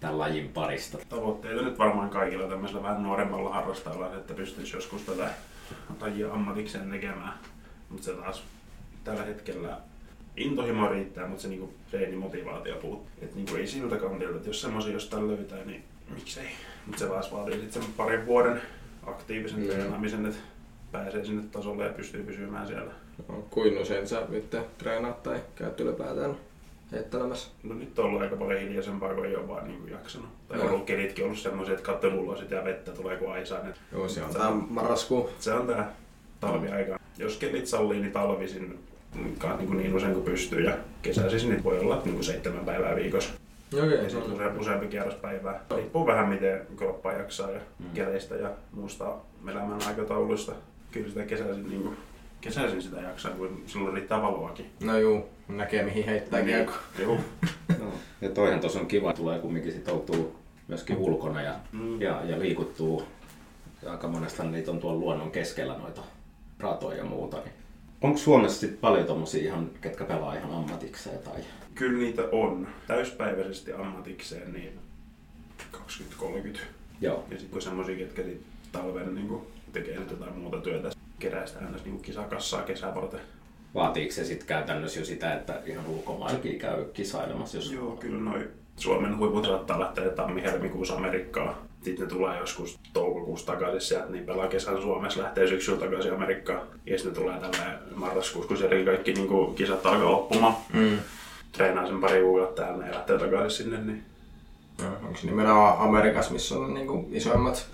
tämän 0.00 0.18
lajin 0.18 0.48
parista? 0.48 0.98
Tavoitteita 1.08 1.62
nyt 1.62 1.78
varmaan 1.78 2.10
kaikilla 2.10 2.48
tämmöisellä 2.48 2.82
vähän 2.82 3.02
nuoremmalla 3.02 3.50
harrastajalla, 3.50 4.16
että 4.16 4.34
pystyisi 4.34 4.76
joskus 4.76 5.02
tätä 5.02 5.30
lajia 6.00 6.32
ammatikseen 6.32 6.90
tekemään. 6.90 7.32
Mutta 7.88 8.04
se 8.04 8.12
taas 8.12 8.42
tällä 9.04 9.22
hetkellä 9.22 9.78
intohimo 10.36 10.88
riittää, 10.88 11.26
mutta 11.26 11.42
se, 11.42 11.48
niinku, 11.48 11.72
se 11.90 11.98
ei 11.98 12.06
niin 12.06 12.18
motivaatio 12.18 12.74
puuttuu. 12.76 13.06
Et 13.22 13.34
niinku 13.34 13.56
ei 13.56 13.66
siltä 13.66 13.96
kantilta, 13.96 14.36
että 14.36 14.48
jos 14.48 14.60
semmoisia 14.60 14.92
jostain 14.92 15.28
löytää, 15.28 15.64
niin 15.64 15.84
miksei. 16.14 16.48
Mutta 16.86 16.98
se 16.98 17.06
taas 17.06 17.32
vaatii 17.32 17.60
sitten 17.60 17.82
sen 17.82 17.92
parin 17.96 18.26
vuoden 18.26 18.60
aktiivisen 19.06 19.60
Mm. 19.60 19.66
treenaamisen, 19.66 20.26
että 20.26 20.38
pääsee 20.92 21.24
sinne 21.24 21.42
tasolle 21.52 21.84
ja 21.84 21.92
pystyy 21.92 22.22
pysymään 22.22 22.66
siellä. 22.66 22.92
No, 23.28 23.34
kuin 23.50 23.78
usein 23.78 24.08
sä 24.08 24.22
nyt 24.28 24.56
treenaat 24.78 25.22
tai 25.22 25.40
käyt 25.54 25.80
ylipäätään 25.80 26.36
heittelemässä? 26.92 27.50
No 27.62 27.74
nyt 27.74 27.98
on 27.98 28.04
ollut 28.04 28.22
aika 28.22 28.36
paljon 28.36 28.60
hiljaisempaa, 28.60 29.14
kun 29.14 29.26
ei 29.26 29.36
ole 29.36 29.48
vaan 29.48 29.68
niinku 29.68 29.86
jaksanut. 29.86 30.28
Tai 30.48 30.58
Joo. 30.58 30.68
ollut 30.70 30.86
kelitkin 30.86 31.24
ollut 31.24 31.38
semmoisia, 31.38 31.74
että 31.74 31.86
kattomulla 31.86 32.42
ja 32.50 32.64
vettä 32.64 32.92
tulee 32.92 33.16
kuin 33.16 33.32
aisaan. 33.32 33.74
Joo, 33.92 34.08
se 34.08 34.22
on 34.24 34.30
tää 34.34 34.50
marraskuu. 34.50 35.30
Se 35.38 35.52
on 35.52 35.66
tää 35.66 35.92
talviaika. 36.40 36.98
Jos 37.18 37.36
kelit 37.36 37.66
sallii, 37.66 38.00
niin 38.00 38.12
talvisin 38.12 38.78
niin, 39.14 39.36
kuin 39.66 39.76
niin 39.78 39.94
usein 39.96 40.12
kuin 40.12 40.24
pystyy 40.24 40.60
ja 40.64 40.72
kesäisin 41.02 41.50
niin 41.50 41.64
voi 41.64 41.78
olla 41.78 42.00
niin 42.04 42.14
kuin 42.14 42.24
seitsemän 42.24 42.64
päivää 42.64 42.96
viikossa. 42.96 43.30
Okei, 43.74 44.04
Ja 44.04 44.10
sitten 44.10 44.32
useampi, 44.32 44.60
useampi 44.60 44.86
kierros 44.86 45.14
päivää. 45.14 45.60
Riippuu 45.76 46.06
vähän 46.06 46.28
miten 46.28 46.60
kroppa 46.76 47.12
jaksaa 47.12 47.50
ja 47.50 47.60
Mm. 47.78 47.86
keleistä 47.94 48.34
ja 48.34 48.50
muusta 48.72 49.14
elämän 49.50 49.78
aikatauluista. 49.86 50.52
Kyllä 50.92 51.08
sitä 51.08 51.24
kesäisin, 51.24 51.68
niin 51.68 51.82
kuin, 51.82 51.96
kesäisin 52.40 52.82
sitä 52.82 53.00
jaksaa, 53.00 53.30
kun 53.30 53.62
silloin 53.66 53.94
riittää 53.94 54.22
valoakin. 54.22 54.66
No 54.84 54.98
juu, 54.98 55.26
näkee 55.48 55.82
mihin 55.82 56.04
heittää 56.04 56.40
Niin, 56.40 56.54
kiekko. 56.54 56.72
Joo. 57.02 57.16
No, 57.78 57.84
ja 58.20 58.28
toihan 58.30 58.60
tuossa 58.60 58.80
on 58.80 58.86
kiva, 58.86 59.12
tulee 59.12 59.38
kumminkin 59.38 59.72
sit 59.72 59.88
oltua 59.88 60.16
myöskin 60.68 60.96
ulkona 60.96 61.42
ja, 61.42 61.54
Mm. 61.72 62.00
ja, 62.00 62.20
ja 62.24 62.38
liikuttuu 62.38 63.02
ja 63.82 63.90
aika 63.92 64.08
monesta 64.08 64.44
niitä 64.44 64.70
on 64.70 64.78
tuolla 64.78 65.00
luonnon 65.00 65.30
keskellä 65.30 65.78
noita 65.78 66.00
ratoja 66.60 66.98
ja 66.98 67.04
muuta. 67.04 67.36
Niin. 67.36 67.52
Onko 68.00 68.18
Suomessa 68.18 68.60
sit 68.60 68.80
paljon 68.80 69.06
tommosia 69.06 69.42
ihan, 69.42 69.70
ketkä 69.80 70.04
pelaa 70.04 70.34
ihan 70.34 70.50
ammatikseen 70.50 71.18
tai 71.18 71.40
Kyllä 71.74 71.98
niitä 71.98 72.22
on. 72.32 72.68
Täyspäiväisesti 72.86 73.72
ammatikseen 73.72 74.52
niin 74.52 74.78
20-30. 75.72 76.58
Joo. 77.00 77.24
Ja 77.30 77.36
sitten 77.36 77.50
kun 77.50 77.62
semmosia, 77.62 77.96
ketkä 77.96 78.22
sit 78.22 78.42
talven 78.72 79.14
niin 79.14 79.40
tekee 79.72 79.98
nyt 79.98 80.10
jotain 80.10 80.38
muuta 80.38 80.60
työtä, 80.60 80.90
kerää 81.18 81.46
sitä 81.46 81.58
aina 81.58 81.78
niin 81.84 82.00
kisakassaa 82.00 82.62
kesää 82.62 82.94
varten. 82.94 83.20
Vaatiiko 83.74 84.12
se 84.12 84.24
sitten 84.24 84.46
käytännössä 84.46 85.00
jo 85.00 85.04
sitä, 85.04 85.34
että 85.34 85.62
ihan 85.66 85.86
ulkomaillakin 85.86 86.58
käy 86.58 86.84
kisailemassa, 86.84 87.56
jos 87.56 87.72
Joo, 87.72 87.96
kyllä 87.96 88.20
noi 88.20 88.48
Suomen 88.76 89.18
huiput 89.18 89.44
saattaa 89.44 89.80
lähteä 89.80 90.10
tammi-helmikuussa 90.10 90.94
Amerikkaan. 90.94 91.67
Sitten 91.82 92.04
ne 92.08 92.12
tulee 92.14 92.38
joskus 92.40 92.78
toukokuussa 92.92 93.46
takaisin 93.46 93.80
sieltä, 93.80 94.06
niin 94.12 94.24
pelaa 94.26 94.48
kesän 94.48 94.82
Suomessa, 94.82 95.22
lähtee 95.22 95.46
syksyllä 95.46 95.78
takaisin 95.78 96.12
Amerikkaan. 96.14 96.60
Ja 96.86 96.98
sitten 96.98 97.12
ne 97.12 97.18
tulee 97.20 97.40
tällä 97.40 97.78
marraskuussa, 97.94 98.48
kun 98.48 98.56
siellä 98.56 98.84
kaikki 98.84 99.12
niin 99.12 99.28
kuin, 99.28 99.54
kisat 99.54 99.86
alkaa 99.86 100.10
loppumaan. 100.10 100.54
Mm. 100.72 100.98
Treenaa 101.52 101.86
sen 101.86 102.00
pari 102.00 102.22
kuukautta 102.22 102.62
täällä 102.62 102.86
ja 102.86 102.94
lähtee 102.94 103.18
takaisin 103.18 103.64
sinne. 103.64 103.78
Niin 103.84 104.02
Onko 105.02 105.16
se 105.18 105.26
nimenomaan 105.26 105.78
Amerikassa, 105.88 106.32
missä 106.32 106.54
on 106.58 106.74
niinku 106.74 107.08
isoimmat 107.12 107.66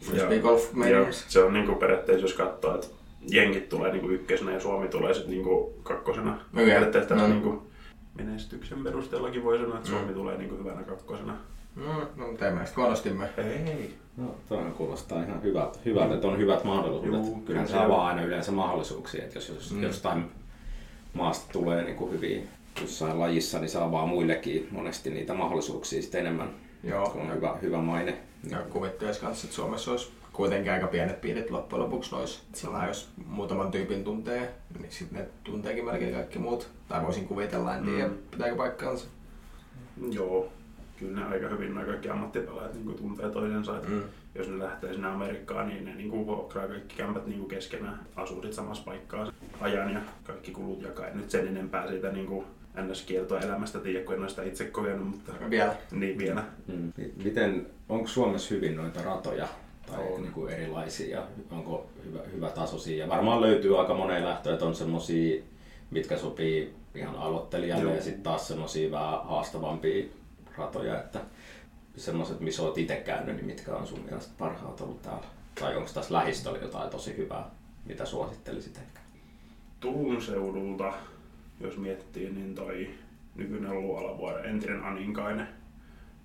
frisbee 0.00 0.38
golf 0.38 0.62
Joo, 0.64 0.72
meiningissä? 0.74 1.24
se 1.28 1.42
on 1.44 1.52
niinku 1.52 1.74
periaatteessa, 1.74 2.24
jos 2.24 2.34
katsoo, 2.34 2.74
että 2.74 2.86
jenkit 3.30 3.68
tulee 3.68 3.92
niinku 3.92 4.08
ykkösenä 4.08 4.52
ja 4.52 4.60
Suomi 4.60 4.88
tulee 4.88 5.14
sitten 5.14 5.30
niinku 5.30 5.74
kakkosena. 5.82 6.30
Okei. 6.32 6.66
Periaatteessa 6.66 7.08
tällä 7.08 7.22
Mm. 7.24 7.30
niinku 7.30 7.62
menestyksen 8.14 8.84
perusteellakin 8.84 9.44
voi 9.44 9.58
sanoa, 9.58 9.76
että 9.76 9.88
Suomi 9.88 10.12
tulee 10.12 10.38
niinku 10.38 10.56
hyvänä 10.56 10.82
kakkosena. 10.82 11.36
No, 11.86 12.08
no 12.16 12.32
teemme 12.38 12.66
sitten 12.66 12.82
huonostimme. 12.82 13.28
Ei. 13.36 13.94
No, 14.16 14.34
toinen 14.48 14.72
kuulostaa 14.72 15.22
ihan 15.22 15.42
hyvältä, 15.42 15.78
hyvältä 15.84 16.14
että 16.14 16.26
on 16.28 16.38
hyvät 16.38 16.64
mahdollisuudet. 16.64 17.26
Juu, 17.26 17.40
kyllä 17.46 17.66
se 17.66 17.76
avaa 17.78 18.00
on. 18.02 18.06
aina 18.06 18.22
yleensä 18.22 18.52
mahdollisuuksia, 18.52 19.24
että 19.24 19.36
jos, 19.36 19.48
jos 19.48 19.72
Mm. 19.72 19.82
jostain 19.82 20.24
maasta 21.14 21.52
tulee 21.52 21.84
niin 21.84 21.96
kuin 21.96 22.12
hyviä 22.12 22.40
jossain 22.80 23.18
lajissa, 23.18 23.58
niin 23.58 23.68
se 23.68 23.78
avaa 23.78 24.06
muillekin 24.06 24.68
monesti 24.70 25.10
niitä 25.10 25.34
mahdollisuuksia 25.34 26.02
sitten 26.02 26.20
enemmän, 26.20 26.50
Joo. 26.84 27.10
kun 27.10 27.20
on 27.22 27.34
hyvä, 27.34 27.56
hyvä 27.62 27.78
maine. 27.78 28.16
Ja 28.50 28.58
kuvittelisi 28.58 29.20
kanssa, 29.20 29.44
että 29.46 29.56
Suomessa 29.56 29.90
olisi 29.90 30.10
kuitenkin 30.32 30.72
aika 30.72 30.86
pienet 30.86 31.20
piirit 31.20 31.50
loppujen 31.50 31.84
lopuksi 31.84 32.10
nois. 32.14 32.42
Sillä 32.54 32.84
jos 32.86 33.08
muutaman 33.26 33.70
tyypin 33.70 34.04
tuntee, 34.04 34.54
niin 34.78 34.92
sitten 34.92 35.18
ne 35.18 35.28
tunteekin 35.44 35.84
melkein 35.84 36.14
kaikki 36.14 36.38
muut. 36.38 36.68
Tai 36.88 37.02
voisin 37.04 37.28
kuvitella, 37.28 37.74
en 37.76 37.84
tiedä, 37.84 38.08
Mm. 38.08 38.14
pitääkö 38.30 38.56
paikkaansa. 38.56 39.06
Joo. 40.10 40.48
Kyllä 40.98 41.20
ne 41.20 41.26
aika 41.26 41.48
hyvin 41.48 41.74
nämä 41.74 41.86
kaikki 41.86 42.08
ammattipelaajat 42.08 42.74
niin 42.74 42.96
tuntee 42.96 43.30
toisensa. 43.30 43.76
Että 43.76 43.88
Mm. 43.88 44.02
Jos 44.34 44.48
ne 44.48 44.58
lähtee 44.58 44.92
sinne 44.92 45.08
Amerikkaan, 45.08 45.68
niin 45.68 45.84
ne 45.84 45.94
niin 45.94 46.26
vuokraa 46.26 46.68
kaikki 46.68 46.96
kämpät 46.96 47.26
niin 47.26 47.48
keskenään. 47.48 48.00
Asuu 48.16 48.52
samassa 48.52 48.84
paikkaa 48.84 49.32
ajan 49.60 49.92
ja 49.92 50.00
kaikki 50.24 50.50
kulut 50.50 50.82
jakaa. 50.82 51.06
En 51.06 51.16
nyt 51.16 51.30
sen 51.30 51.48
enempää 51.48 51.88
siitä 51.88 52.12
niin 52.12 52.44
ns-kieltoa 52.82 53.40
elämästä 53.40 53.78
tiedä, 53.78 54.04
kun 54.04 54.14
en 54.14 54.20
ole 54.20 54.28
sitä 54.28 54.42
itse 54.42 54.64
kokenut, 54.64 55.08
mutta 55.08 55.32
Vielä. 55.50 55.76
niin 55.90 56.18
vielä. 56.18 56.44
Mm. 56.66 56.92
Miten, 57.24 57.66
onko 57.88 58.06
Suomessa 58.08 58.54
hyvin 58.54 58.76
noita 58.76 59.02
ratoja 59.02 59.48
tai 59.86 60.06
On. 60.12 60.22
niin 60.22 60.32
kuin 60.32 60.52
erilaisia 60.52 61.22
onko 61.50 61.86
hyvä, 62.04 62.18
hyvä 62.32 62.50
tasoisia? 62.50 62.96
Ja 63.04 63.08
varmaan 63.08 63.40
löytyy 63.40 63.80
aika 63.80 63.94
moneen 63.94 64.24
lähtöön, 64.24 64.54
että 64.54 64.66
on 64.66 64.74
semmosia, 64.74 65.42
mitkä 65.90 66.16
sopii 66.16 66.74
ihan 66.94 67.16
aloittelijalle 67.16 67.84
Joo. 67.84 67.94
ja 67.94 68.02
sitten 68.02 68.22
taas 68.22 68.48
semmosia 68.48 68.90
vähän 68.90 69.24
haastavampia 69.24 70.04
ratoja, 70.58 70.98
että 70.98 71.20
semmoiset, 71.96 72.40
missä 72.40 72.62
olet 72.62 72.78
itse 72.78 72.96
käynyt, 72.96 73.36
niin 73.36 73.46
mitkä 73.46 73.74
on 73.74 73.86
sun 73.86 74.00
mielestä 74.00 74.34
parhaat 74.38 74.80
ollut 74.80 75.02
täällä? 75.02 75.26
Tai 75.60 75.76
onko 75.76 75.90
tässä 75.94 76.14
lähistöllä 76.14 76.58
jotain 76.58 76.90
tosi 76.90 77.16
hyvää, 77.16 77.50
mitä 77.84 78.04
suosittelisit 78.04 78.78
ehkä? 78.78 79.00
Turun 79.80 80.22
seudulta, 80.22 80.92
jos 81.60 81.76
miettii, 81.76 82.30
niin 82.30 82.54
toi 82.54 82.90
nykyinen 83.34 83.80
Luolavuori, 83.80 84.48
entinen 84.48 84.82
Aninkainen, 84.84 85.48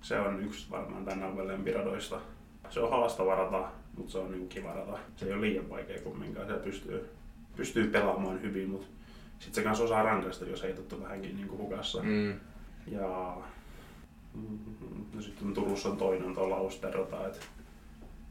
se 0.02 0.20
on 0.20 0.44
yksi 0.44 0.70
varmaan 0.70 1.04
tämän 1.04 1.22
alueen 1.22 1.48
lempiradoista. 1.48 2.20
Se 2.70 2.80
on 2.80 2.90
haastava 2.90 3.34
rata, 3.34 3.68
mutta 3.96 4.12
se 4.12 4.18
on 4.18 4.32
niin 4.32 4.48
kiva 4.48 4.72
rata. 4.72 4.98
Se 5.16 5.26
ei 5.26 5.32
ole 5.32 5.40
liian 5.40 5.70
vaikea 5.70 6.02
kumminkaan, 6.02 6.46
se 6.46 6.52
pystyy, 6.54 7.10
pystyy 7.56 7.88
pelaamaan 7.88 8.42
hyvin, 8.42 8.70
mutta 8.70 8.86
sitten 9.38 9.54
se 9.54 9.62
kanssa 9.62 9.84
osaa 9.84 10.02
rankaista, 10.02 10.44
jos 10.44 10.62
heität 10.62 10.92
on 10.92 11.02
vähänkin 11.02 11.36
niin 11.36 11.50
hukassa. 11.50 12.02
Mm. 12.02 12.34
Ja 12.86 13.36
no 15.14 15.22
sitten 15.22 15.54
Turussa 15.54 15.88
on 15.88 15.96
toinen 15.96 16.34
tuo 16.34 16.50
Lausterata, 16.50 17.26
että 17.26 17.38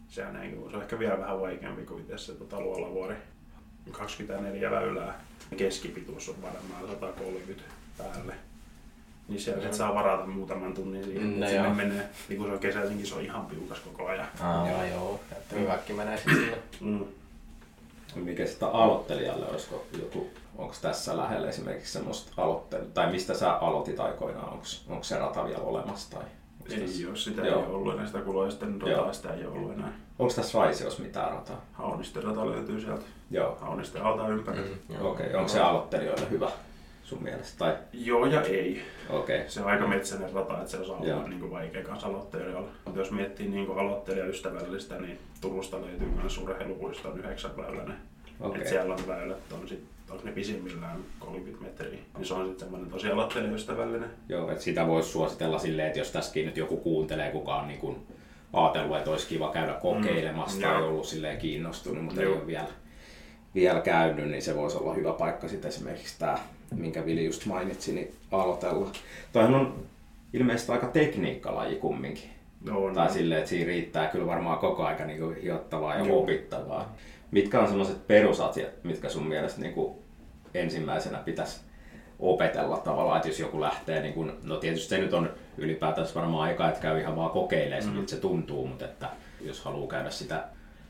sehän 0.10 0.36
ei, 0.36 0.51
se 0.69 0.75
on 0.75 0.81
ehkä 0.81 1.00
vielä 1.00 1.19
vähän 1.19 1.41
vaikeampi 1.41 1.86
kuin 1.86 2.01
itse 2.01 2.17
se 2.17 2.33
tota, 2.33 2.60
Luolavuori. 2.62 3.15
24 3.91 4.72
väylää. 4.72 5.22
Keskipituus 5.57 6.29
on 6.29 6.36
varmaan 6.41 6.88
130 6.88 7.63
päälle. 7.98 8.33
Niin 9.27 9.41
siellä 9.41 9.63
sit 9.63 9.74
saa 9.74 9.95
varata 9.95 10.25
muutaman 10.25 10.74
tunnin 10.74 11.03
siihen, 11.03 11.24
Mm, 11.24 11.33
että 11.33 11.45
no 11.45 11.51
sinne 11.51 11.69
menee. 11.83 12.10
Niin 12.29 12.38
kun 12.38 12.48
se 12.48 12.53
on 12.53 12.60
kesäisinkin, 12.60 13.07
se 13.07 13.15
on 13.15 13.22
ihan 13.22 13.45
piukas 13.45 13.79
koko 13.79 14.05
ajan. 14.07 14.27
Aa, 14.41 14.69
joo, 14.69 14.83
joo. 14.86 15.19
Että 15.31 15.55
hyväkin 15.55 15.95
menee 15.95 16.17
sitten 16.17 16.36
sinne. 16.36 16.57
Mm. 16.81 17.05
Mikä 18.15 18.45
sitä 18.45 18.67
aloittelijalle, 18.67 19.50
olisiko 19.50 19.86
joku, 20.00 20.29
onko 20.57 20.74
tässä 20.81 21.17
lähellä 21.17 21.50
esimerkiksi 21.50 21.91
semmoista 21.93 22.41
aloittelu, 22.41 22.86
tai 22.93 23.12
mistä 23.12 23.33
sä 23.33 23.53
aloitit 23.53 24.00
aikoinaan, 24.00 24.50
onko, 24.50 24.65
onko 24.89 25.03
se 25.03 25.19
rata 25.19 25.45
vielä 25.45 25.63
olemassa 25.63 26.12
tai 26.12 26.24
onko 26.24 26.69
tässä, 26.81 27.00
Ei 27.01 27.05
ole, 27.05 27.15
sitä 27.15 27.41
Joo. 27.41 27.60
ei 27.60 27.65
ole 27.65 27.75
ollut 27.75 27.93
enää, 27.93 28.05
sitä 28.05 28.19
kuloisten 28.19 28.79
Joo. 28.86 28.98
rataa, 28.98 29.13
sitä 29.13 29.33
ei 29.33 29.45
ole 29.45 29.57
ollut 29.57 29.74
enää. 29.74 29.93
onko 30.19 30.33
tässä 30.33 30.60
Raisiossa 30.60 31.03
mitään 31.03 31.31
rataa? 31.31 31.62
Haunisten 31.74 32.24
rata 32.24 32.50
löytyy 32.50 32.81
sieltä. 32.81 33.05
Joo, 33.31 33.57
Haunisten 33.62 34.01
alta 34.03 34.27
ympäri. 34.27 34.60
Mm. 34.60 35.05
okei. 35.05 35.27
Okay. 35.27 35.33
Onko 35.39 35.50
se 35.50 35.60
aloittelijoille 35.60 36.29
hyvä 36.29 36.51
sun 37.03 37.24
mielestä? 37.24 37.57
Tai, 37.57 37.77
Joo 37.93 38.25
ja 38.25 38.41
ei. 38.41 38.81
okei. 39.10 39.38
Okay. 39.38 39.50
Se 39.50 39.62
on 39.62 39.67
aika 39.67 39.88
metsäinen 39.88 40.33
rata, 40.33 40.57
että 40.57 40.72
se 40.72 40.77
osaa 40.77 41.05
Joo. 41.05 41.17
olla 41.17 41.27
niin 41.27 41.51
vaikea 41.51 41.83
kanssa 41.83 42.07
aloittelijoilla. 42.07 42.69
Mutta 42.86 43.00
jos 43.00 43.12
miettii 43.12 43.48
niin 43.50 43.72
aloittelijaystävällistä, 43.72 45.00
niin 45.00 45.19
Turusta 45.41 45.81
löytyy 45.81 46.07
myös 46.07 46.38
urheilupuiston 46.38 47.19
yhdeksän 47.19 47.57
väyläinen. 47.57 47.98
Okay. 48.39 48.62
Et 48.62 48.67
siellä 48.67 48.93
on 48.93 49.07
väylät, 49.07 49.53
on 49.53 49.67
sit, 49.67 49.83
onko 50.10 50.24
ne 50.25 50.31
pisimmillään 50.31 50.98
30 51.19 51.63
metriä. 51.65 52.00
Niin 52.17 52.25
se 52.25 52.33
on 52.33 52.45
sitten 52.45 52.60
semmoinen 52.60 52.89
tosi 52.91 53.07
aloittelijaystävällinen. 53.07 54.10
Joo, 54.29 54.51
että 54.51 54.63
sitä 54.63 54.88
voisi 54.88 55.10
suositella 55.10 55.60
silleen, 55.60 55.88
että 55.88 56.00
jos 56.00 56.12
tässäkin 56.12 56.45
nyt 56.45 56.57
joku 56.57 56.77
kuuntelee, 56.77 57.31
kuka 57.31 57.55
on 57.55 57.67
niin 57.67 57.79
kuin 57.79 57.98
ajatellut, 58.53 58.98
että 58.98 59.12
olisi 59.12 59.27
kiva 59.27 59.51
käydä 59.51 59.74
kokeilemassa 59.74 60.57
Mm, 60.57 60.62
tai 60.63 60.79
joo. 60.79 60.88
ollut 60.89 61.05
silleen 61.05 61.38
kiinnostunut, 61.38 62.03
mutta 62.03 62.22
Joo. 62.22 62.31
ei 62.33 62.38
ole 62.39 62.48
vielä, 62.48 62.67
vielä 63.55 63.81
käynyt, 63.81 64.29
niin 64.29 64.41
se 64.41 64.55
voisi 64.55 64.77
olla 64.77 64.93
hyvä 64.93 65.12
paikka 65.13 65.48
sitten 65.48 65.69
esimerkiksi 65.69 66.19
tämä, 66.19 66.38
minkä 66.75 67.05
Vili 67.05 67.25
just 67.25 67.45
mainitsi, 67.45 67.93
niin 67.93 68.12
aloitella. 68.31 68.91
Toihan 69.33 69.55
on 69.55 69.75
ilmeisesti 70.33 70.72
aika 70.72 70.88
tekniikkalaji 70.88 71.75
kumminkin. 71.75 72.29
No. 72.65 72.93
Tai 72.93 73.10
silleen, 73.12 73.38
että 73.39 73.50
siinä 73.50 73.67
riittää 73.67 74.07
kyllä 74.07 74.25
varmaan 74.27 74.57
koko 74.60 74.86
aika 74.86 75.05
niin 75.05 75.36
hiottavaa 75.41 75.95
ja 75.95 76.05
Joo. 76.05 76.19
opittavaa. 76.24 76.95
Mitkä 77.33 77.59
on 77.59 77.67
sellaiset 77.67 78.07
perusasiat, 78.07 78.83
mitkä 78.83 79.09
sun 79.09 79.27
mielestä 79.27 79.61
niin 79.61 79.73
kuin 79.73 79.93
ensimmäisenä 80.53 81.17
pitäisi 81.17 81.61
opetella 82.19 82.77
tavallaan, 82.77 83.17
että 83.17 83.29
jos 83.29 83.39
joku 83.39 83.61
lähtee, 83.61 84.01
niin 84.01 84.13
kuin, 84.13 84.31
no 84.43 84.57
tietysti 84.57 84.89
se 84.89 84.97
nyt 84.97 85.13
on 85.13 85.29
ylipäätään 85.57 86.07
varmaan 86.15 86.49
aika, 86.49 86.69
että 86.69 86.81
käy 86.81 86.99
ihan 86.99 87.15
vaan 87.15 87.31
kokeilemaan, 87.31 87.85
mm. 87.85 87.93
miltä 87.93 88.09
se 88.09 88.19
tuntuu, 88.19 88.67
mutta 88.67 88.85
että 88.85 89.09
jos 89.41 89.63
haluaa 89.63 89.87
käydä 89.87 90.09
sitä 90.09 90.43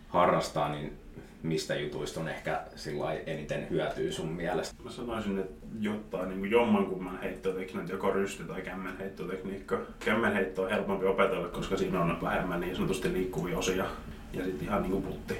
harrastaa, 0.09 0.69
niin 0.69 0.97
mistä 1.43 1.75
jutuista 1.75 2.19
on 2.19 2.27
ehkä 2.27 2.61
eniten 3.25 3.69
hyötyä 3.69 4.11
sun 4.11 4.29
mielestä? 4.29 4.83
Mä 4.83 4.91
sanoisin, 4.91 5.39
että 5.39 5.67
jotain 5.79 6.29
niin 6.29 6.51
jommankumman 6.51 7.19
heittotekniikka, 7.21 7.93
joko 7.93 8.11
rysty- 8.11 8.43
tai 8.43 8.61
kämmenheittotekniikka. 8.61 9.77
Kämmenheitto 10.05 10.63
on 10.63 10.69
helpompi 10.69 11.05
opetella, 11.05 11.47
koska 11.47 11.77
siinä 11.77 12.01
on 12.01 12.17
vähemmän 12.21 12.59
niin 12.59 12.75
sanotusti 12.75 13.13
liikkuvia 13.13 13.57
osia. 13.57 13.85
Ja 14.33 14.43
sitten 14.43 14.67
ihan 14.67 14.81
niin 14.81 14.91
kuin 14.91 15.03
putti, 15.03 15.37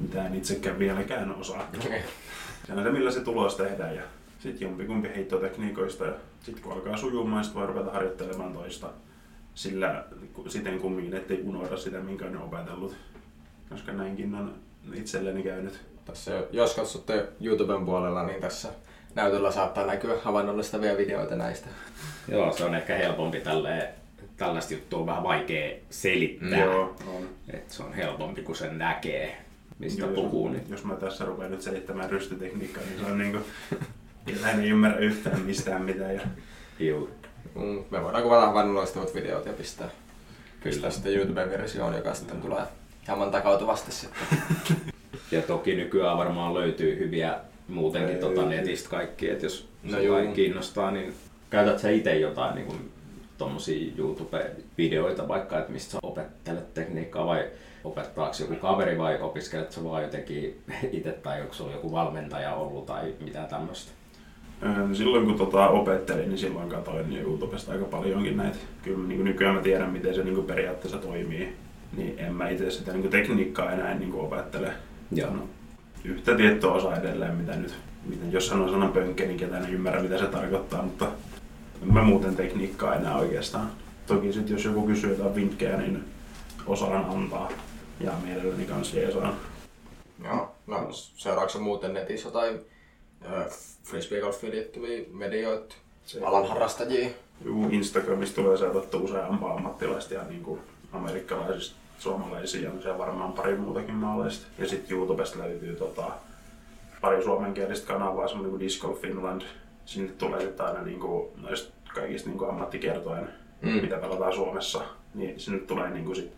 mitä 0.00 0.26
en 0.26 0.34
itsekään 0.34 0.78
vieläkään 0.78 1.34
osaa. 1.34 1.70
On 2.76 2.82
se, 2.84 2.90
millä 2.90 3.10
se 3.10 3.20
tulos 3.20 3.56
tehdään. 3.56 3.96
Ja 3.96 4.02
sitten 4.38 4.68
jompikumpi 4.68 5.08
heittotekniikoista. 5.16 6.04
Ja 6.04 6.12
sitten 6.42 6.64
kun 6.64 6.72
alkaa 6.72 6.96
sujumaan, 6.96 7.44
sitten 7.44 7.60
voi 7.60 7.68
ruveta 7.68 7.90
harjoittelemaan 7.90 8.52
toista. 8.52 8.90
Sillä 9.54 10.04
siten 10.48 10.78
kumminkin, 10.78 11.14
ettei 11.14 11.42
unohda 11.44 11.76
sitä, 11.76 12.00
minkä 12.00 12.24
on 12.24 12.36
opetellut. 12.36 12.96
Koska 13.68 13.92
näinkin 13.92 14.34
on 14.34 14.54
itselleni 14.94 15.42
käynyt. 15.42 15.80
Tässä, 16.04 16.44
jos 16.50 16.74
katsotte 16.74 17.28
YouTuben 17.40 17.84
puolella, 17.84 18.26
niin 18.26 18.40
tässä 18.40 18.68
näytöllä 19.14 19.52
saattaa 19.52 19.86
näkyä 19.86 20.16
havainnollistavia 20.22 20.96
videoita 20.96 21.36
näistä. 21.36 21.68
Joo, 22.28 22.52
se 22.52 22.64
on 22.64 22.74
ehkä 22.74 22.96
helpompi 22.96 23.40
tälleen, 23.40 23.88
tällaista 24.36 24.74
juttua 24.74 25.00
on 25.00 25.06
vähän 25.06 25.22
vaikea 25.22 25.76
selittää. 25.90 26.64
Joo, 26.64 26.96
on. 27.16 27.28
Et 27.48 27.70
se 27.70 27.82
on 27.82 27.92
helpompi, 27.92 28.42
kun 28.42 28.56
sen 28.56 28.78
näkee, 28.78 29.36
mistä 29.78 30.02
Joo, 30.02 30.10
puhuu. 30.14 30.46
Jos, 30.48 30.56
Niin. 30.56 30.70
jos 30.70 30.84
mä 30.84 30.94
tässä 30.96 31.24
rupean 31.24 31.50
nyt 31.50 31.62
selittämään 31.62 32.10
rystytekniikkaa, 32.10 32.82
niin 32.88 33.00
se 33.00 33.12
on 33.12 33.18
niinku... 33.18 33.38
Ketään 34.26 34.60
ei 34.60 34.68
ymmärrä 34.70 34.98
yhtään 34.98 35.40
mistään 35.40 35.82
mitään. 35.82 36.14
Ja 36.14 36.20
Juu, 36.78 37.10
Mm, 37.54 37.84
me 37.90 38.02
voidaan 38.02 38.22
kuvata 38.22 38.46
havainnollistavat 38.46 39.14
videot 39.14 39.46
ja 39.46 39.52
pistää, 39.52 39.86
Kyllä. 39.86 40.64
pistää 40.64 40.90
sitten 40.90 41.14
YouTuben 41.14 41.50
versioon, 41.50 41.94
joka 41.94 42.14
sitten 42.14 42.40
tulee 42.40 42.62
hieman 43.06 43.30
takautuvasti 43.30 43.92
sitten. 43.92 44.22
Ja 45.30 45.42
toki 45.42 45.74
nykyään 45.74 46.18
varmaan 46.18 46.54
löytyy 46.54 46.98
hyviä 46.98 47.34
muutenkin 47.68 48.14
Ei. 48.14 48.20
tota 48.20 48.46
netistä 48.46 48.88
kaikki, 48.90 49.30
että 49.30 49.46
jos 49.46 49.68
No 49.82 50.00
juu. 50.00 50.32
kiinnostaa, 50.34 50.90
niin 50.90 51.14
käytät 51.50 51.78
sä 51.78 51.90
itse 51.90 52.18
jotain 52.18 52.54
niin 52.54 52.66
kuin, 52.66 52.90
tommosia 53.38 53.92
YouTube-videoita 53.98 55.28
vaikka, 55.28 55.58
että 55.58 55.72
mistä 55.72 55.92
sä 55.92 55.98
opettelet 56.02 56.74
tekniikkaa 56.74 57.26
vai 57.26 57.44
opettaako 57.84 58.34
joku 58.40 58.54
kaveri 58.54 58.98
vai 58.98 59.20
opiskelet 59.20 59.72
sä 59.72 59.84
vaan 59.84 60.02
jotenkin 60.02 60.62
itse 60.92 61.12
tai 61.12 61.40
onko 61.40 61.54
sulla 61.54 61.72
joku 61.72 61.92
valmentaja 61.92 62.54
ollut 62.54 62.86
tai 62.86 63.14
mitä 63.20 63.42
tämmöistä? 63.42 63.92
Öö, 64.62 64.94
Silloin 64.94 65.24
kun 65.24 65.38
tota 65.38 65.68
opettelin, 65.68 66.28
niin 66.28 66.38
silloin 66.38 66.68
katsoin 66.68 67.16
YouTubesta 67.16 67.72
aika 67.72 67.84
paljonkin 67.84 68.36
näitä. 68.36 68.58
Kyllä 68.82 69.08
niin 69.08 69.24
nykyään 69.24 69.54
mä 69.54 69.62
tiedän, 69.62 69.90
miten 69.90 70.14
se 70.14 70.24
niin 70.24 70.44
periaatteessa 70.44 70.98
toimii. 70.98 71.56
Niin 71.96 72.14
en 72.18 72.34
mä 72.34 72.48
itse 72.48 72.70
sitä 72.70 72.92
niin 72.92 73.10
tekniikkaa 73.10 73.72
enää 73.72 73.94
niin 73.94 74.14
opettele. 74.14 74.72
Joo. 75.12 75.30
No, 75.30 75.48
yhtä 76.04 76.36
tiettyä 76.36 76.70
osaa 76.70 76.96
edelleen, 76.96 77.34
mitä 77.34 77.56
nyt, 77.56 77.74
miten, 78.06 78.32
jos 78.32 78.46
sanon 78.46 78.70
sanan 78.70 78.92
pönkkä, 78.92 79.24
niin 79.24 79.36
ketään 79.36 79.64
ei 79.66 79.72
ymmärrä, 79.72 80.02
mitä 80.02 80.18
se 80.18 80.26
tarkoittaa, 80.26 80.82
mutta 80.82 81.06
en 81.82 81.92
mä 81.92 82.02
muuten 82.02 82.36
tekniikkaa 82.36 82.94
enää 82.94 83.16
oikeastaan. 83.16 83.70
Toki 84.06 84.32
sitten 84.32 84.54
jos 84.54 84.64
joku 84.64 84.86
kysyy 84.86 85.10
jotain 85.10 85.34
vinkkejä, 85.34 85.76
niin 85.76 86.04
osaan 86.66 87.04
antaa. 87.04 87.48
Ja 88.00 88.12
mielelläni 88.24 88.64
kanssa 88.64 88.96
jeesaan. 88.96 89.34
Joo, 90.24 90.52
no 90.66 90.88
seuraavaksi 90.92 91.58
muuten 91.58 91.94
netissä 91.94 92.28
ö, 93.32 93.50
frisbeegolfiin 93.84 94.52
liittyviä 94.52 95.04
medioita, 95.12 95.74
Se- 96.04 96.20
alan 96.24 96.48
harrastajia. 96.48 97.10
Juu, 97.44 97.68
Instagramista 97.70 98.34
tulee 98.42 98.56
seurattu 98.56 99.04
useampaa 99.04 99.54
ammattilaista 99.54 100.14
ja 100.14 100.22
niin 100.24 100.42
kuin 100.42 100.60
amerikkalaisista 100.92 101.76
suomalaisia 101.98 102.70
siellä 102.82 102.98
varmaan 102.98 103.32
pari 103.32 103.56
muutakin 103.56 103.94
maalaista. 103.94 104.46
Ja 104.58 104.68
sitten 104.68 104.96
YouTubesta 104.96 105.38
löytyy 105.38 105.76
tota, 105.76 106.04
pari 107.00 107.22
suomenkielistä 107.24 107.86
kanavaa, 107.86 108.28
semmoinen 108.28 108.50
kuin 108.50 108.60
Disc 108.60 108.80
Golf 108.80 109.00
Finland. 109.00 109.42
Sinne 109.84 110.12
tulee 110.12 110.40
sitten 110.40 110.66
aina 110.66 110.82
niin 110.82 111.00
kuin, 111.00 111.28
noista 111.36 111.72
kaikista 111.94 112.28
niin 112.28 112.38
kuin 112.38 112.50
ammattikertojen, 112.50 113.28
Mm. 113.62 113.68
mm. 113.70 113.74
mitä 113.80 113.96
pelataan 113.96 114.34
Suomessa. 114.34 114.80
Niin 115.14 115.40
sinne 115.40 115.58
tulee 115.60 115.90
niin 115.90 116.04
kuin 116.04 116.16
sit 116.16 116.32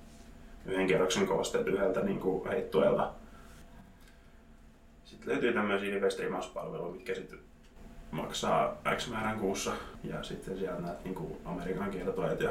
yhden 0.67 0.87
kierroksen 0.87 1.27
koosteet 1.27 1.67
yhdeltä 1.67 2.01
niin 2.01 2.21
kuin 2.21 2.49
heittuelta. 2.49 3.11
Sitten 5.05 5.29
löytyy 5.33 5.53
tämmöisiä 5.53 5.95
live-striimauspalveluja, 5.95 6.93
mitkä 6.93 7.15
sitten 7.15 7.39
maksaa 8.11 8.77
X 8.97 9.09
määrän 9.11 9.39
kuussa 9.39 9.73
ja 10.05 10.23
sitten 10.23 10.59
siellä 10.59 10.81
näet 10.81 11.05
niinku 11.05 11.41
Amerikan 11.45 11.91
kertojat 11.91 12.41
ja 12.41 12.51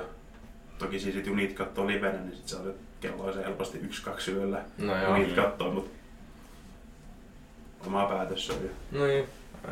toki 0.79 0.99
siis 0.99 1.15
sit 1.15 1.27
unit 1.27 1.53
kattoo 1.53 1.87
livenä, 1.87 2.19
niin 2.19 2.35
sit 2.35 2.47
sä 2.47 2.59
olet 2.59 2.75
kello 3.01 3.33
se 3.33 3.43
helposti 3.43 3.77
yksi 3.77 4.03
kaksi 4.03 4.31
yöllä 4.31 4.63
No 4.77 5.01
joo. 5.01 5.13
unit 5.13 5.35
kattoo, 5.35 5.71
mut 5.71 5.91
oma 7.87 8.05
päätös 8.05 8.47
se 8.47 8.53
oli. 8.53 8.71
No 8.91 9.05
niin, 9.07 9.25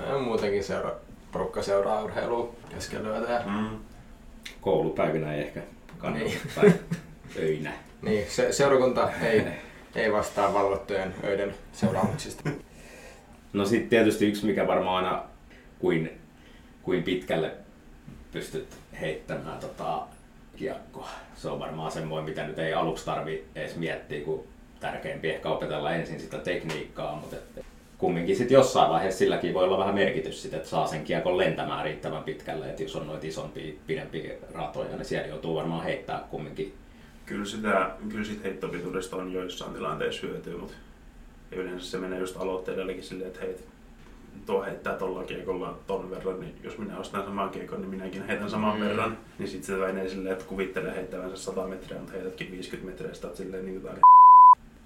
ja 0.10 0.17
muutenkin 0.19 0.63
seura, 0.63 0.91
porukka 1.31 1.62
seuraa 1.62 2.03
urheilua 2.03 2.55
keskellä 2.69 3.10
yötä 3.10 3.31
ja 3.31 3.41
Mm. 3.46 3.77
Koulupäivinä 4.62 5.34
ei 5.34 5.41
ehkä 5.41 5.62
kannata 5.98 6.25
Niin. 6.62 6.79
öinä. 7.39 7.74
Niin, 8.01 8.25
se, 8.29 8.51
seurakunta 8.51 9.12
ei, 9.22 9.44
ei 9.96 10.12
vastaa 10.12 10.53
valvottujen 10.53 11.15
öiden 11.24 11.56
seuraamuksista. 11.72 12.50
No 13.53 13.65
sitten 13.65 13.89
tietysti 13.89 14.27
yksi, 14.27 14.46
mikä 14.46 14.68
varmaan 14.68 15.06
aina 15.06 15.24
kuin, 15.79 16.20
kuin 16.84 17.03
pitkälle 17.03 17.51
pystyt 18.32 18.68
heittämään 19.01 19.60
tota, 19.60 20.01
kiekkoa. 20.56 21.10
Se 21.36 21.50
on 21.50 21.60
varmaan 21.60 21.91
semmoinen, 21.91 22.29
mitä 22.29 22.48
nyt 22.48 22.60
ei 22.60 22.74
aluksi 22.74 23.06
tarvi 23.06 23.46
edes 23.56 23.75
miettiä, 23.75 24.25
kun 24.25 24.44
tärkeämpi 24.79 25.29
ehkä 25.29 25.50
opetella 25.50 25.94
ensin 25.94 26.20
sitä 26.20 26.38
tekniikkaa, 26.38 27.16
mutta 27.16 27.35
et 27.35 27.66
kumminkin 27.98 28.35
sitten 28.35 28.55
jossain 28.55 28.90
vaiheessa 28.90 29.20
silläkin 29.20 29.53
voi 29.53 29.64
olla 29.64 29.77
vähän 29.77 29.96
merkitys, 29.96 30.42
sit, 30.42 30.53
että 30.53 30.70
saa 30.70 30.88
sen 30.88 31.03
kiekon 31.03 31.38
lentämään 31.38 31.85
riittävän 31.85 32.24
pitkälle, 32.24 32.70
että 32.70 32.83
jos 32.83 32.96
on 32.96 33.07
noita 33.07 33.27
isompia, 33.27 33.74
pidempiä 33.88 34.33
ratoja, 34.53 34.96
niin 34.96 35.05
siellä 35.05 35.27
joutuu 35.27 35.55
varmaan 35.55 35.83
heittää 35.83 36.24
kumminkin. 36.31 36.74
Kyllä, 37.29 37.46
sitä, 37.46 37.92
kyllä 38.09 38.25
sit 38.25 38.44
heittopituudesta 38.44 39.15
on 39.15 39.33
joissain 39.33 39.74
tilanteissa 39.74 40.27
hyötyä, 40.27 40.57
mutta 40.57 40.74
yleensä 41.51 41.85
se 41.92 41.98
menee 41.98 42.20
just 42.20 42.37
aloittelijallekin 42.37 43.03
silleen, 43.03 43.27
että 43.27 43.39
hei, 43.42 43.55
tuo 44.46 44.63
heittää 44.63 44.94
tuolla 44.96 45.24
kiekolla 45.24 45.77
ton 45.87 46.09
verran, 46.11 46.39
niin 46.39 46.53
jos 46.63 46.77
minä 46.77 46.98
ostan 47.00 47.24
saman 47.25 47.50
kiekon, 47.50 47.81
niin 47.81 47.89
minäkin 47.89 48.27
heitän 48.27 48.50
saman 48.50 48.75
Mm. 48.79 48.85
verran. 48.85 49.18
Niin 49.39 49.50
sit 49.50 49.63
se 49.63 49.74
menee 49.75 50.09
silleen, 50.09 50.33
että 50.33 50.46
kuvittelee 50.46 50.96
heittävänsä 50.96 51.35
100 51.35 51.68
metriä, 51.68 51.98
mutta 52.00 52.13
heitätkin 52.13 52.51
50 52.51 52.92
metriä, 52.92 53.13
sitä 53.13 53.27
silleen 53.35 53.65
niin 53.65 53.81
kuin 53.81 53.94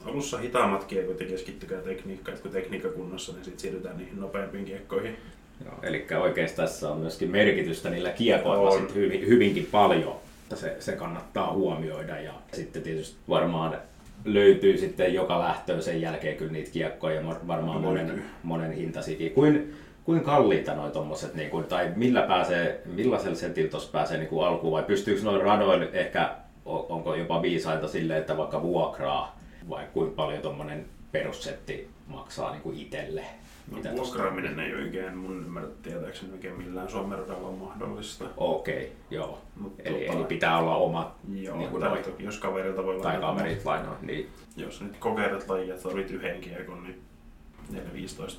Alussa 0.05 0.37
hitaammat 0.37 0.83
kiekot 0.83 1.19
ja 1.19 1.25
keskittykää 1.25 1.81
tekniikkaan, 1.81 2.33
että 2.37 2.43
kun 2.43 2.51
tekniikka 2.51 2.89
kunnossa, 2.89 3.31
niin 3.33 3.43
sitten 3.43 3.59
siirrytään 3.59 3.97
niihin 3.97 4.19
nopeampiin 4.19 4.65
kiekkoihin. 4.65 5.17
Joo, 5.65 5.73
eli 5.83 6.05
oikeastaan 6.21 6.67
tässä 6.67 6.89
on 6.89 6.97
myöskin 6.99 7.31
merkitystä 7.31 7.89
niillä 7.89 8.09
kiekoilla 8.11 8.69
On. 8.69 8.79
sit 8.81 8.95
hyvin, 8.95 9.27
hyvinkin 9.27 9.67
paljon. 9.71 10.15
Että 10.53 10.65
se, 10.65 10.75
se 10.79 10.91
kannattaa 10.91 11.53
huomioida 11.53 12.19
ja 12.19 12.33
sitten 12.53 12.81
tietysti 12.81 13.17
varmaan 13.29 13.77
löytyy 14.25 14.77
sitten 14.77 15.13
joka 15.13 15.39
lähtöön 15.39 15.83
sen 15.83 16.01
jälkeen 16.01 16.37
kyllä 16.37 16.51
niitä 16.51 16.71
kiekkoja 16.71 17.21
varmaan 17.47 17.81
monen, 17.81 18.23
monen 18.43 18.71
hintasikin. 18.71 19.31
Kuin, 19.31 19.75
kuin 20.03 20.21
kalliita 20.21 20.73
noi 20.73 20.91
tommoset, 20.91 21.35
niin 21.35 21.49
kuin, 21.49 21.65
tai 21.65 21.91
millä 21.95 22.21
pääsee, 22.21 22.81
millaisella 22.85 23.35
setillä 23.35 23.69
tuossa 23.69 23.91
pääsee 23.91 24.17
niin 24.17 24.29
kuin 24.29 24.47
alkuun 24.47 24.73
vai 24.73 24.83
pystyykö 24.83 25.21
noin 25.23 25.41
radoilla 25.41 25.85
ehkä, 25.93 26.35
onko 26.65 27.15
jopa 27.15 27.41
viisainta 27.41 27.87
silleen, 27.87 28.19
että 28.19 28.37
vaikka 28.37 28.61
vuokraa 28.61 29.39
vai 29.69 29.83
kuinka 29.93 30.15
paljon 30.15 30.41
tuommoinen 30.41 30.85
perussetti 31.11 31.89
maksaa 32.07 32.51
niin 32.51 32.61
kuin 32.61 32.79
itselle? 32.79 33.23
No, 33.71 33.77
tosta- 33.77 33.95
vuokraaminen 33.97 34.59
ei 34.59 34.73
oikein 34.75 35.17
mun 35.17 35.43
ymmärrä 35.45 35.69
tietääkseni 35.83 36.31
oikein 36.31 36.57
millään 36.57 36.89
Suomen 36.89 37.19
radalla 37.19 37.47
on 37.47 37.57
mahdollista. 37.57 38.25
Okei, 38.37 38.91
joo. 39.11 39.41
Mut 39.55 39.73
Eli, 39.85 40.07
tota- 40.07 40.15
eli 40.15 40.23
pitää 40.23 40.57
olla 40.57 40.75
oma, 40.75 41.15
Joo, 41.33 41.57
niin 41.57 41.69
kuin 41.69 41.81
tai 41.83 42.03
toki 42.03 42.23
jos 42.23 42.37
kaverilta 42.39 42.83
voi 42.83 42.95
tai 42.95 43.03
lainata, 43.03 43.27
kaverit 43.27 43.65
lainaa. 43.65 43.97
Niin, 44.01 44.29
Jos 44.57 44.81
nyt 44.81 44.97
kokeilet 44.99 45.49
lajia, 45.49 45.75
että 45.75 45.89
olit 45.89 46.11
yhden 46.11 46.41
kiekon, 46.41 46.83
niin 46.83 47.01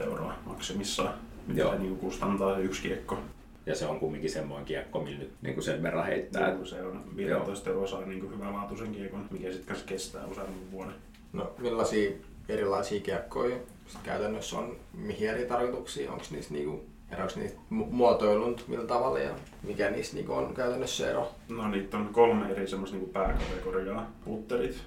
4-15 0.01 0.05
euroa 0.05 0.35
maksimissaan. 0.47 1.15
Mitä 1.47 1.61
Joo. 1.61 1.75
niin 1.79 1.97
kustantaa 1.97 2.55
se 2.55 2.61
yksi 2.61 2.83
kiekko. 2.83 3.19
ja 3.67 3.75
se 3.75 3.87
on 3.87 4.01
kumminkin 4.01 4.31
semmoinen 4.31 4.67
kiekko, 4.67 5.01
millä 5.01 5.19
nyt 5.19 5.33
niin 5.43 5.55
kuin 5.55 5.65
sen 5.65 5.83
verran 5.83 6.07
heittää. 6.07 6.51
Joo, 6.51 6.65
se 6.65 6.83
on 6.83 7.05
15 7.17 7.71
euroa 7.71 7.87
saa 7.87 8.01
niin 8.05 8.31
hyvälaatuisen 8.31 8.93
kiekon, 8.93 9.27
mikä 9.31 9.53
sitten 9.53 9.77
kestää 9.87 10.27
useamman 10.27 10.73
vuoden. 10.73 10.95
No, 11.33 11.53
millaisia 11.59 12.11
erilaisia 12.49 13.01
kiekkoja 13.01 13.57
käytännössä 14.03 14.59
on, 14.59 14.77
mihin 14.95 15.31
eri 15.31 15.47
tarkoituksia, 15.47 16.13
onko 16.13 16.25
niissä 16.31 16.55
niinku, 16.55 16.85
eroako 17.11 17.33
niistä 17.37 17.59
mu- 17.59 17.91
muotoilun 17.91 18.57
millä 18.69 18.85
tavalla 18.87 19.19
ja 19.19 19.31
mikä 19.63 19.91
niissä 19.91 20.15
niinku 20.17 20.33
on 20.33 20.55
käytännössä 20.55 21.11
ero? 21.11 21.33
No 21.49 21.69
niitä 21.69 21.97
on 21.97 22.09
kolme 22.13 22.51
eri 22.51 22.67
semmoista 22.69 22.97
niin 22.97 23.09
pääkategoriaa. 23.11 24.11
Putterit, 24.25 24.83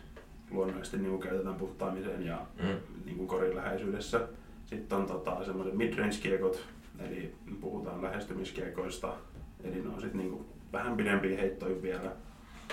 luonnollisesti 0.52 0.98
niin 0.98 1.20
käytetään 1.20 1.56
puhtaamiseen 1.56 2.26
ja 2.26 2.38
Mm. 2.64 2.76
niin 3.06 3.18
kuin 3.18 3.28
korin 3.28 3.56
läheisyydessä. 3.56 4.28
Sitten 4.66 4.98
on 4.98 5.06
tota, 5.06 5.46
semmoiset 5.46 5.74
midrange-kiekot, 5.74 6.60
eli 7.00 7.36
puhutaan 7.62 8.02
lähestymiskiekoista. 8.04 9.14
Eli 9.64 9.82
ne 9.82 9.90
on 9.90 10.02
sitten 10.02 10.18
niin 10.18 10.46
vähän 10.74 10.98
pidempiä 10.98 11.38
heittoja 11.38 11.82
vielä. 11.82 12.12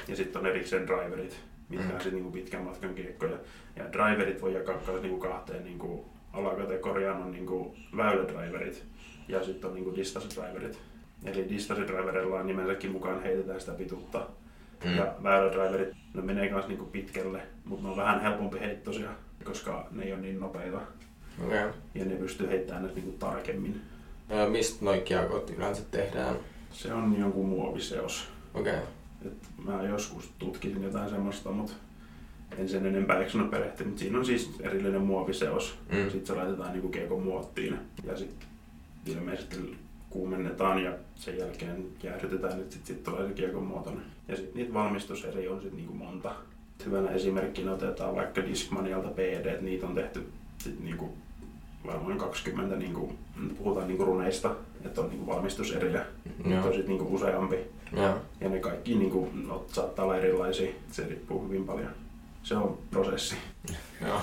Ja 0.09 0.17
sitten 0.17 0.41
on 0.41 0.47
erikseen 0.47 0.87
driverit, 0.87 1.37
mitkä 1.69 1.85
Mm. 1.89 1.95
on 1.95 2.01
sitten 2.01 2.23
niin 2.23 2.33
pitkän 2.33 2.63
matkan 2.63 2.95
kiekkoja. 2.95 3.37
Ja 3.77 3.93
driverit 3.93 4.43
voi 4.43 4.55
jakaa 4.55 4.81
myös 4.87 5.03
niin 5.03 5.21
kahteen 5.21 5.65
niin 5.65 5.79
kuin 5.79 6.05
alakategoriaan 6.35 7.23
on 7.23 7.33
niin 7.33 7.47
kuin 7.47 7.77
väylädriverit 7.97 8.85
ja 9.29 9.45
sitten 9.45 9.69
on 9.69 9.75
niin 9.75 9.85
kuin 9.85 9.97
distanssdriverit. 9.97 10.79
Eli 11.25 11.49
distanssdriverilla 11.49 12.41
on 12.41 12.47
nimensäkin 12.47 12.93
mukaan 12.93 13.23
heitetään 13.23 13.61
sitä 13.61 13.73
pituutta. 13.73 14.27
Mm. 14.85 14.97
Ja 14.97 15.15
väylädriverit, 15.23 15.95
ne 16.15 16.23
menee 16.23 16.51
myös 16.51 16.69
niin 16.69 16.87
pitkälle, 16.87 17.43
mutta 17.65 17.83
ne 17.85 17.91
on 17.91 17.97
vähän 17.97 18.21
helpompi 18.21 18.61
heittosia, 18.61 19.11
koska 19.45 19.89
ne 19.91 20.05
ei 20.05 20.13
ole 20.13 20.21
niin 20.21 20.41
nopeita. 20.41 20.81
Okay. 21.47 21.69
Ja 21.95 22.05
ne 22.05 22.17
pystyy 22.17 22.49
heittämään 22.49 22.85
ne 22.85 22.93
niin 22.95 23.19
tarkemmin. 23.19 23.81
Ja 24.29 24.47
mistä 24.47 24.85
noi 24.85 25.01
kiekot 25.01 25.51
yleensä 25.51 25.83
tehdään? 25.91 26.37
Se 26.73 26.95
on 26.95 27.19
jonkun 27.19 27.49
muoviseos. 27.49 28.29
Okei. 28.55 28.73
Okay. 28.73 28.85
Et 29.27 29.49
mä 29.65 29.83
joskus 29.83 30.33
tutkisin 30.39 30.83
jotain 30.83 31.11
semmoista, 31.11 31.51
mutta 31.51 31.75
en 32.59 32.69
sen 32.69 32.87
enempää 32.87 33.21
eksonut 33.21 33.51
perehtyä. 33.51 33.87
Mutta 33.87 34.01
siinä 34.01 34.19
on 34.19 34.27
siis 34.27 34.51
erillinen 34.61 35.03
muoviseos. 35.03 35.79
Mm. 35.93 35.99
Mm. 35.99 36.11
Sitten 36.11 36.27
se 36.27 36.35
laitetaan 36.35 36.73
niinku 36.73 36.89
kiekon 36.89 37.23
muottiin 37.23 37.79
ja 38.05 38.17
sitten 38.17 38.49
ilmeisesti 39.07 39.77
kuumennetaan 40.11 40.85
ja 40.85 40.93
sen 41.15 41.39
jälkeen 41.39 41.87
jäähdytetään, 42.03 42.61
että 42.61 42.75
sitten 42.75 42.97
sit 42.97 43.05
tulee 43.05 43.27
se 43.27 43.33
kiekon 43.33 43.63
muotoinen. 43.63 44.05
Ja 44.29 44.37
sitten 44.37 44.57
niitä 44.57 44.75
valmistuseriä 44.75 45.53
on 45.53 45.61
sitten 45.61 45.77
niinku 45.77 45.95
monta. 45.95 46.35
Hyvänä 46.87 47.11
esimerkkinä 47.11 47.73
otetaan 47.73 48.17
vaikka 48.17 48.47
Discmanialta 48.47 49.09
PD, 49.09 49.47
että 49.47 49.65
niitä 49.65 49.87
on 49.87 49.95
tehty 49.95 50.27
sit 50.59 50.81
niinku 50.81 51.15
varmaan 51.87 52.19
20, 52.19 52.77
niinku, 52.77 53.13
puhutaan 53.59 53.89
niinku 53.89 54.05
runeista, 54.05 54.55
että 54.85 55.01
on 55.01 55.09
niinku 55.09 55.27
valmistuseriä. 55.27 56.07
Niitä 56.39 56.55
Joo. 56.55 56.67
on 56.67 56.75
sitten 56.75 56.97
niinku 56.97 57.15
useampi. 57.15 57.57
Joo. 57.97 58.19
Ja 58.41 58.49
ne 58.49 58.59
kaikki 58.59 58.95
niin 58.95 59.11
kuin, 59.11 59.49
no, 59.49 59.65
saattaa 59.73 60.05
olla 60.05 60.17
erilaisia, 60.17 60.73
se 60.91 61.07
riippuu 61.07 61.49
hyvin 61.49 61.65
paljon. 61.65 61.91
Se 62.45 62.57
on 62.57 62.79
prosessi. 62.91 63.37
Joo. 64.07 64.21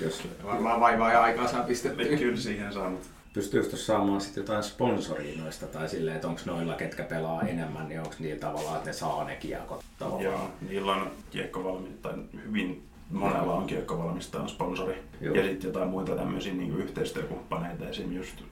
Jos 0.00 0.28
Varmaan 0.44 0.80
vaivaa 0.80 1.12
ja 1.12 1.22
aikaa 1.22 1.48
saa 1.48 1.62
pistettyä. 1.62 2.16
Kyllä 2.18 2.36
siihen 2.36 2.72
saa, 2.72 2.90
mutta 2.90 3.08
pystyykö 3.34 3.68
tuossa 3.68 3.86
saamaan 3.86 4.20
sitten 4.20 4.40
jotain 4.40 4.62
sponsoria 4.62 5.42
noista 5.42 5.66
tai 5.66 5.88
silleen, 5.88 6.16
että 6.16 6.28
onko 6.28 6.40
noilla, 6.44 6.74
ketkä 6.74 7.02
pelaa 7.02 7.42
enemmän, 7.42 7.88
niin 7.88 8.00
onko 8.00 8.14
niillä 8.18 8.40
tavallaan, 8.40 8.76
että 8.76 8.90
ne 8.90 8.92
saa 8.92 9.24
ne 9.24 9.36
kiekot 9.36 9.84
tavallaan? 9.98 10.24
Joo, 10.24 10.50
niillä 10.68 10.92
on 10.92 11.10
kiekkovalmistaja, 11.30 12.14
tai 12.14 12.24
hyvin 12.44 12.82
monella 13.10 13.54
on 13.54 13.66
kiekkovalmistajan 13.66 14.48
sponsori. 14.48 15.02
Joo. 15.20 15.34
Ja 15.34 15.42
sitten 15.42 15.68
jotain 15.68 15.88
muita 15.88 16.16
tämmöisiä 16.16 16.54
niin 16.54 16.76
yhteistyökumppaneita, 16.76 17.88
esim. 17.88 18.12
just 18.12 18.42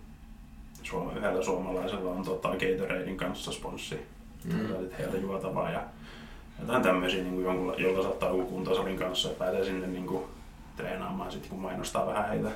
Suoma, 0.83 1.13
yhdellä 1.13 1.43
suomalaisella 1.43 2.11
on 2.11 2.25
tota, 2.25 2.49
Gatoradein 2.49 3.17
kanssa 3.17 3.53
sponssi. 3.53 3.99
Mm. 4.45 4.69
heiltä 4.99 5.17
juotavaa 5.17 5.71
ja 5.71 5.85
jotain 6.61 6.83
tämmöisiä, 6.83 7.23
niin 7.23 7.35
kuin 7.35 7.45
jonkun, 7.45 7.75
jolla 7.79 8.03
saattaa 8.03 8.29
joku 8.29 8.45
kuntosalin 8.45 8.97
kanssa 8.97 9.29
ja 9.29 9.35
pääsee 9.35 9.65
sinne 9.65 9.87
niin 9.87 10.07
kuin, 10.07 10.25
treenaamaan 10.77 11.33
sitten, 11.33 11.51
kun 11.51 11.59
mainostaa 11.59 12.07
vähän 12.07 12.29
heitä. 12.29 12.51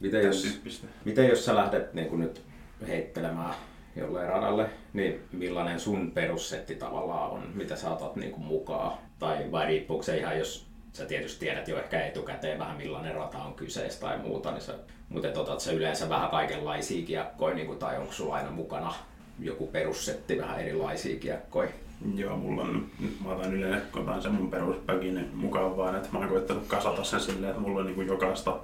Miten 0.00 0.24
jos, 0.24 0.42
tyyppistä. 0.42 0.86
miten 1.04 1.28
jos 1.28 1.44
sä 1.44 1.56
lähdet 1.56 1.94
niin 1.94 2.20
nyt 2.20 2.42
heittelemään 2.88 3.54
jolleen 3.96 4.28
radalle, 4.28 4.70
niin 4.92 5.20
millainen 5.32 5.80
sun 5.80 6.10
perussetti 6.10 6.74
tavallaan 6.74 7.30
on, 7.30 7.42
mitä 7.54 7.76
sä 7.76 7.90
otat 7.90 8.16
niin 8.16 8.32
kuin 8.32 8.44
mukaan? 8.44 8.98
Tai 9.18 9.52
vai 9.52 9.66
riippuuko 9.66 10.02
se 10.02 10.16
ihan, 10.16 10.38
jos 10.38 10.66
sä 10.92 11.06
tietysti 11.06 11.40
tiedät 11.40 11.68
jo 11.68 11.78
ehkä 11.78 12.06
etukäteen 12.06 12.58
vähän 12.58 12.76
millainen 12.76 13.14
rata 13.14 13.38
on 13.38 13.54
kyseessä 13.54 14.00
tai 14.00 14.18
muuta, 14.18 14.50
niin 14.50 14.60
sä, 14.62 14.74
mutta 15.08 15.40
otat 15.40 15.60
sä 15.60 15.72
yleensä 15.72 16.08
vähän 16.08 16.30
kaikenlaisia 16.30 17.06
kiekkoja, 17.06 17.54
niin 17.54 17.66
kuin, 17.66 17.78
tai 17.78 17.98
onko 17.98 18.12
sulla 18.12 18.34
aina 18.34 18.50
mukana 18.50 18.94
joku 19.38 19.66
perussetti 19.66 20.38
vähän 20.38 20.60
erilaisia 20.60 21.18
kiekkoja? 21.18 21.70
Joo, 22.14 22.36
mulla 22.36 22.62
on, 22.62 22.86
mä 23.24 23.32
otan 23.32 23.54
yleensä, 23.54 23.86
kun 23.92 24.02
otan 24.02 24.22
sen 24.22 24.34
mun 24.34 24.50
peruspäkin 24.50 25.30
mukaan 25.34 25.76
vaan, 25.76 25.96
että 25.96 26.08
mä 26.12 26.18
oon 26.18 26.28
koittanut 26.28 26.66
kasata 26.66 27.04
sen 27.04 27.20
silleen, 27.20 27.50
että 27.50 27.60
mulla 27.62 27.80
on 27.80 27.86
niin 27.86 27.94
kuin 27.94 28.06
jokaista, 28.06 28.60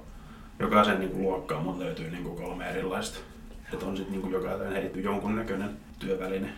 jokaisen 0.59 0.99
niin 0.99 1.11
kuin 1.11 1.23
luokkaan 1.23 1.63
mun 1.63 1.79
löytyy 1.79 2.09
niin 2.11 2.23
kuin 2.23 2.35
kolme 2.35 2.69
erilaista. 2.69 3.19
Että 3.73 3.85
on 3.85 3.97
sitten 3.97 4.21
niin 4.21 4.31
jokaisen 4.31 4.71
heitetty 4.71 5.01
jonkunnäköinen 5.01 5.69
työväline. 5.99 6.49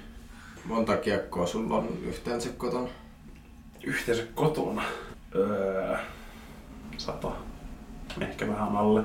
Monta 0.65 0.97
kiekkoa 0.97 1.47
sulla 1.47 1.77
on 1.77 1.87
yhteensä 2.05 2.49
kotona? 2.57 2.89
Yhteensä 3.83 4.23
kotona. 4.35 4.83
Öö, 5.35 5.97
sata. 6.97 7.31
Ehkä 8.21 8.47
vähän 8.47 8.75
alle. 8.75 9.03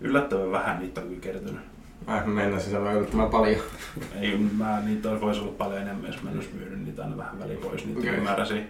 Yllättävän 0.00 0.50
vähän 0.50 0.78
niitä 0.78 1.00
on 1.00 1.06
kyllä 1.06 1.20
kertynyt. 1.20 1.77
Mä 2.08 2.22
mennäisin 2.26 2.72
sanoa 2.72 2.92
yllättävän 2.92 3.30
paljon. 3.30 3.60
Ei, 4.20 4.38
mä, 4.56 4.80
niitä 4.80 5.20
voisi 5.20 5.40
olla 5.40 5.52
paljon 5.58 5.82
enemmän, 5.82 6.12
jos 6.12 6.22
mä 6.22 6.30
en 6.30 6.36
olisi 6.36 6.54
myynyt 6.54 6.84
niitä 6.84 7.02
aina 7.02 7.16
vähän 7.16 7.38
väliin 7.38 7.58
pois. 7.58 7.86
Niitä 7.86 8.00
okay. 8.00 8.14
ymmärräsin. 8.14 8.66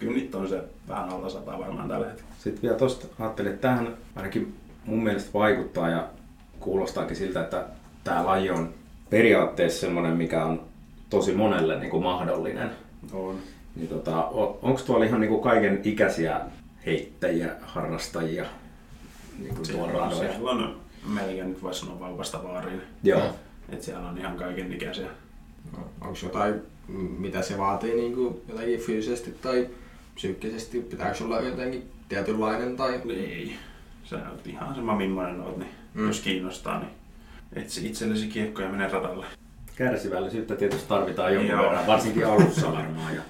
Kyllä 0.00 0.12
niitä 0.12 0.38
on 0.38 0.48
se 0.48 0.64
vähän 0.88 1.08
alla 1.08 1.28
sata 1.28 1.58
varmaan 1.58 1.88
tällä 1.88 2.06
hetkellä. 2.06 2.30
Sitten 2.38 2.62
vielä 2.62 2.76
tuosta 2.76 3.06
ajattelin, 3.18 3.52
että 3.52 3.62
tämähän 3.62 3.96
ainakin 4.16 4.54
mun 4.84 5.02
mielestä 5.02 5.30
vaikuttaa 5.34 5.88
ja 5.90 6.06
kuulostaakin 6.60 7.16
siltä, 7.16 7.40
että 7.40 7.66
tämä 8.04 8.26
laji 8.26 8.50
on 8.50 8.74
periaatteessa 9.10 9.80
sellainen, 9.80 10.16
mikä 10.16 10.44
on 10.44 10.62
tosi 11.10 11.32
monelle 11.32 11.78
niin 11.78 11.90
kuin 11.90 12.02
mahdollinen. 12.02 12.70
On. 13.12 13.38
Niin 13.76 13.88
tota, 13.88 14.24
onko 14.62 14.80
tuolla 14.86 15.04
ihan 15.04 15.20
niin 15.20 15.30
kuin 15.30 15.42
kaiken 15.42 15.80
ikäisiä 15.84 16.40
heittäjiä, 16.86 17.50
harrastajia 17.62 18.44
niin 19.38 19.54
kuin 19.54 19.68
tuolla 19.68 19.86
Siellä 19.86 20.02
on, 20.02 20.10
radoilla? 20.10 20.32
siellä 20.32 20.50
on 20.50 20.83
melkein 21.06 21.48
nyt 21.50 21.62
voisi 21.62 21.80
sanoa 21.80 22.00
vauvasta 22.00 22.42
vaariin. 22.44 22.82
Joo. 23.02 23.22
Et 23.68 23.82
siellä 23.82 24.08
on 24.08 24.18
ihan 24.18 24.36
kaiken 24.36 24.72
ikäisiä. 24.72 25.06
Onko 26.00 26.18
jotain, 26.22 26.54
mitä 27.18 27.42
se 27.42 27.58
vaatii 27.58 27.94
niin 27.94 28.14
kuin 28.14 28.40
jotenkin 28.48 28.80
fyysisesti 28.80 29.30
tai 29.42 29.68
psyykkisesti? 30.14 30.80
Pitääkö 30.80 31.24
olla 31.24 31.40
jotenkin 31.40 31.90
tietynlainen 32.08 32.76
tai... 32.76 33.00
Ei. 33.10 33.52
Sä 34.04 34.16
oot 34.30 34.46
ihan 34.46 34.74
sama 34.74 34.96
millainen 34.96 35.40
oot, 35.40 35.56
niin 35.56 35.70
Mm. 35.94 36.06
jos 36.06 36.20
kiinnostaa, 36.20 36.78
niin 36.78 36.90
etsi 37.52 37.86
itsellesi 37.86 38.26
kiekko 38.26 38.62
ja 38.62 38.68
mene 38.68 38.88
radalle. 38.88 39.26
Kärsivällisyyttä 39.76 40.56
tietysti 40.56 40.88
tarvitaan 40.88 41.34
jonkun 41.34 41.50
Joo. 41.50 41.62
verran, 41.62 41.86
varsinkin 41.86 42.26
alussa 42.26 42.72
varmaan. 42.72 43.14
Ja, 43.14 43.20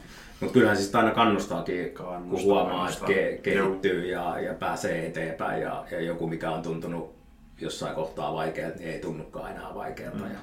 mutta 0.40 0.52
kyllähän 0.52 0.76
siis 0.76 0.94
aina 0.94 1.10
kannustaakin, 1.10 1.94
kun 1.96 2.06
Kannustaa, 2.06 2.44
huomaa, 2.44 2.88
että 2.88 3.00
kannustaa. 3.00 3.08
ke- 3.08 3.40
kehittyy 3.42 4.06
ja, 4.10 4.40
ja 4.40 4.54
pääsee 4.54 5.06
eteenpäin 5.06 5.62
ja, 5.62 5.84
ja 5.90 6.00
joku, 6.00 6.26
mikä 6.26 6.50
on 6.50 6.62
tuntunut 6.62 7.14
jossain 7.60 7.94
kohtaa 7.94 8.34
vaikealta, 8.34 8.76
niin 8.78 8.90
ei 8.90 8.98
tunnukaan 9.00 9.50
enää 9.50 9.74
vaikealta. 9.74 10.24
Mm. 10.24 10.30
Ja 10.32 10.38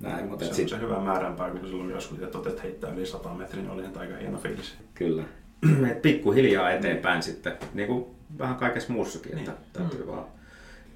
näin, 0.00 0.28
mutta 0.28 0.44
Se 0.44 0.50
on 0.50 0.56
sit, 0.56 0.68
se 0.68 0.80
hyvä 0.80 1.00
määränpää, 1.00 1.50
kun 1.50 1.60
silloin 1.60 1.90
joskus 1.90 2.22
että 2.22 2.38
otet 2.38 2.62
heittää 2.62 2.90
yli 2.92 3.06
100 3.06 3.28
metriä, 3.34 3.62
niin 3.62 3.70
oli 3.72 3.84
aika 3.96 4.16
hieno 4.16 4.38
fiilis. 4.38 4.74
Kyllä. 4.94 5.22
Et 5.90 6.02
pikkuhiljaa 6.02 6.70
eteenpäin 6.70 7.22
sitten, 7.22 7.52
niin 7.74 7.88
kuin 7.88 8.04
vähän 8.38 8.56
kaikessa 8.56 8.92
muussakin, 8.92 9.38
että 9.38 9.50
Niin. 9.50 9.60
täytyy 9.72 10.06
vaan. 10.06 10.24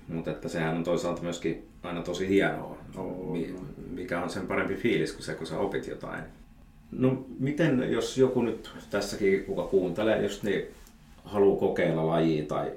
Mutta 0.09 0.31
että 0.31 0.49
sehän 0.49 0.77
on 0.77 0.85
toisaalta 0.85 1.23
myöskin 1.23 1.69
aina 1.83 2.03
tosi 2.03 2.29
hienoa, 2.29 2.79
on. 2.97 3.39
mikä 3.91 4.21
on 4.23 4.31
sen 4.31 4.47
parempi 4.47 4.75
fiilis 4.75 5.13
kuin 5.13 5.23
se, 5.25 5.35
kun 5.35 5.47
sä 5.47 5.59
opit 5.59 5.87
jotain. 5.87 6.25
No 6.93 7.25
miten, 7.39 7.93
jos 7.93 8.19
joku 8.19 8.43
nyt 8.43 8.71
tässäkin, 8.91 9.45
kuka 9.45 9.63
kuuntelee, 9.63 10.23
just 10.23 10.43
niin 10.43 10.63
haluaa 11.25 11.61
kokeilla 11.61 12.07
lajia 12.07 12.45
tai 12.45 12.73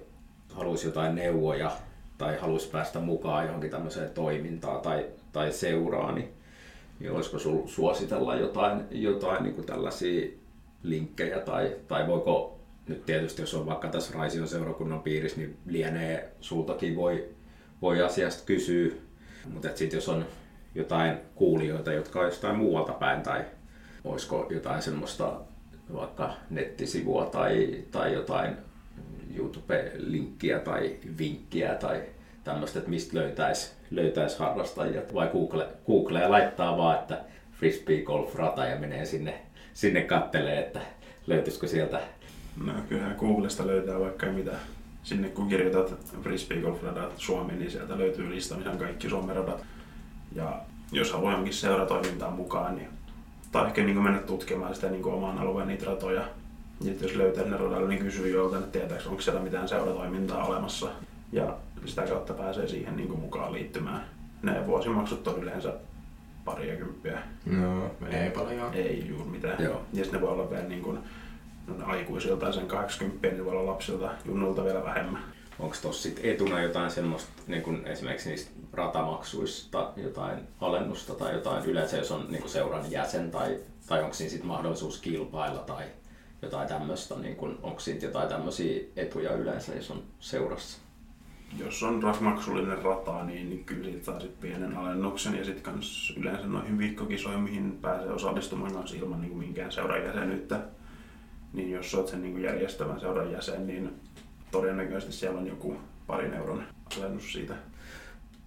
haluaisi 0.54 0.88
jotain 0.88 1.16
neuvoja 1.16 1.72
tai 2.18 2.38
haluaisi 2.38 2.70
päästä 2.70 3.00
mukaan 3.00 3.46
johonkin 3.46 3.72
tämmöiseen 3.72 4.10
toimintaan 4.10 4.82
tai, 4.82 5.06
tai 5.32 5.52
seuraan, 5.52 6.16
niin, 6.16 6.34
niin 7.00 7.12
olisiko 7.12 7.40
sinulla 7.40 7.68
suositella 7.68 8.36
jotain, 8.36 8.82
jotain 8.92 9.44
niin 9.44 9.56
kuin 9.56 9.68
tällaisia 9.68 10.28
linkkejä? 10.84 11.40
Tai, 11.40 11.76
tai 11.88 12.08
voiko 12.08 12.60
nyt 12.88 13.06
tietysti, 13.06 13.42
jos 13.42 13.54
on 13.54 13.66
vaikka 13.66 13.88
tässä 13.88 14.14
Raision 14.14 14.48
seurakunnan 14.48 15.00
piirissä, 15.00 15.38
niin 15.38 15.58
lienee 15.66 16.32
sultakin 16.42 16.96
voi, 16.96 17.30
voi 17.82 18.02
asiasta 18.02 18.44
kysyä, 18.46 18.94
mutta 19.54 19.70
sitten 19.76 19.98
jos 19.98 20.10
on 20.10 20.26
jotain 20.76 21.18
kuulijoita, 21.36 21.94
jotka 21.94 22.20
on 22.20 22.26
jostain 22.26 22.56
muualta 22.56 22.94
päin 22.94 23.22
tai 23.22 23.46
olisiko 24.04 24.48
jotain 24.50 24.82
semmoista 24.82 25.42
vaikka 25.94 26.34
nettisivua 26.50 27.26
tai, 27.26 27.84
tai 27.92 28.14
jotain 28.14 28.58
YouTube-linkkiä 29.36 30.60
tai 30.60 30.96
vinkkiä 31.18 31.76
tai 31.76 32.02
tämmöistä, 32.44 32.80
että 32.80 32.90
mistä 32.90 33.18
löytäisi 33.18 33.72
löytäis 33.92 34.40
harrastajia. 34.40 35.02
Vai 35.14 35.28
Google, 35.28 35.68
Google 35.88 36.28
laittaa 36.28 36.78
vaan, 36.78 37.00
että 37.00 37.22
frisbee 37.52 38.02
golf 38.02 38.36
rata 38.36 38.66
ja 38.66 38.80
menee 38.80 39.06
sinne, 39.06 39.42
sinne 39.74 40.02
kattelee, 40.02 40.60
että 40.60 40.80
löytyisikö 41.28 41.68
sieltä. 41.68 42.00
No 42.66 42.74
kyllähän 42.90 43.16
Googlesta 43.20 43.68
löytää 43.68 44.00
vaikka 44.00 44.26
mitä. 44.26 44.52
Sinne 45.04 45.30
kun 45.30 45.50
kirjoitat 45.50 45.96
frisbee 46.22 46.62
golf 46.62 46.84
radat 46.84 47.14
Suomi, 47.18 47.54
niin 47.54 47.72
sieltä 47.72 47.98
löytyy 47.98 48.30
lista, 48.30 48.56
missä 48.56 48.72
on 48.72 48.78
kaikki 48.78 49.10
Suomen 49.10 49.36
radat. 49.36 49.66
Ja 50.36 50.62
jos 50.92 51.12
haluaa 51.12 51.32
johonkin 51.32 51.54
seuratoimintaan 51.54 52.34
mukaan, 52.34 52.76
niin 52.76 52.88
tai 53.52 53.68
ehkä 53.68 53.84
niin 53.84 54.02
mennä 54.02 54.20
tutkimaan 54.20 54.76
sitä 54.76 54.90
niin 54.90 55.06
oman 55.06 55.38
alueen 55.38 55.68
niitä 55.68 55.86
ratoja. 55.86 56.24
Ja 56.80 56.86
sitten 56.86 57.08
jos 57.08 57.18
löytää 57.18 57.46
ne 57.46 57.58
radalle, 57.58 57.88
niin 57.88 58.04
kysyy 58.04 58.30
joltain, 58.30 58.64
että 58.64 58.80
tietääkö, 58.80 59.10
onko 59.10 59.22
siellä 59.22 59.42
mitään 59.42 59.68
seuratoimintaa 59.68 60.46
olemassa. 60.46 60.88
Ja 61.32 61.58
sitä 61.86 62.02
kautta 62.02 62.34
pääsee 62.34 62.68
siihen 62.68 62.96
niin 62.98 63.20
mukaan 63.20 63.54
liittymään. 63.54 64.06
Ne 64.44 64.68
vuosimaksut 64.68 65.28
on 65.28 65.44
yleensä 65.44 65.74
pariakymppiä. 66.46 67.20
No, 67.46 67.92
ei 68.12 68.32
paljon. 68.32 68.74
Ei 68.74 69.08
juuri 69.08 69.30
mitään. 69.30 69.64
Joo. 69.64 69.82
Ja 69.94 70.04
sitten 70.04 70.22
ne 70.22 70.28
voi 70.28 70.34
olla 70.34 70.50
vielä 70.50 70.64
niin 70.64 70.82
kuin, 70.82 71.00
no 71.68 71.86
aikuisilta 71.86 72.52
sen 72.52 72.68
80, 72.68 73.28
niin 73.28 73.46
voi 73.46 73.54
olla 73.54 73.72
lapsilta, 73.72 74.12
junnulta 74.26 74.64
vielä 74.64 74.84
vähemmän. 74.84 75.24
Onko 75.60 75.76
tuossa 75.82 76.04
sitten 76.04 76.26
etuna 76.26 76.62
jotain 76.62 76.92
semmoista, 76.92 77.32
niin 77.48 77.62
kun 77.62 77.82
esimerkiksi 77.86 78.30
niistä 78.30 78.52
ratamaksuista 78.74 79.92
jotain 79.96 80.40
alennusta 80.62 81.14
tai 81.14 81.34
jotain 81.34 81.66
yleensä, 81.66 81.98
jos 81.98 82.12
on 82.12 82.26
niin 82.30 82.42
kun 82.42 82.50
seuran 82.50 82.92
jäsen 82.92 83.32
tai, 83.32 83.60
tai 83.88 84.02
onko 84.04 84.14
siinä 84.14 84.30
sitten 84.30 84.48
mahdollisuus 84.48 85.02
kilpailla 85.02 85.60
tai 85.60 85.84
jotain 86.42 86.68
tämmöistä, 86.68 87.16
niin 87.16 87.36
kun, 87.36 87.60
onko 87.64 87.80
siitä 87.80 88.06
jotain 88.06 88.30
tämmöisiä 88.30 88.84
etuja 88.96 89.34
yleensä, 89.34 89.76
jos 89.76 89.92
on 89.92 90.04
seurassa? 90.20 90.78
Jos 91.60 91.84
on 91.84 92.04
ra- 92.04 92.22
maksullinen 92.22 92.82
rata, 92.82 93.24
niin, 93.24 93.50
niin 93.50 93.66
kyllä 93.66 93.84
siitä 93.84 94.06
saa 94.06 94.20
sit 94.20 94.40
pienen 94.40 94.78
alennuksen. 94.78 95.38
Ja 95.38 95.46
sitten 95.46 95.64
kans 95.64 96.14
yleensä 96.18 96.48
noihin 96.48 96.78
viikkokisoihin, 96.78 97.42
mihin 97.42 97.78
pääsee 97.82 98.12
osallistumaan 98.12 98.74
kanssa 98.74 98.98
ilman 98.98 99.22
niin 99.22 99.38
minkään 99.38 99.72
seuran 99.72 100.04
jäsenyyttä. 100.04 100.60
Niin 101.54 101.72
jos 101.72 101.96
olet 101.96 102.08
sen 102.08 102.22
niin 102.22 102.42
järjestävän 102.42 103.00
seuran 103.00 103.32
jäsen, 103.32 103.68
niin 103.68 103.94
todennäköisesti 104.52 105.14
siellä 105.14 105.40
on 105.40 105.48
joku 105.48 105.78
parin 106.08 106.34
euron 106.34 106.64
alennus 107.00 107.34
siitä. 107.34 107.54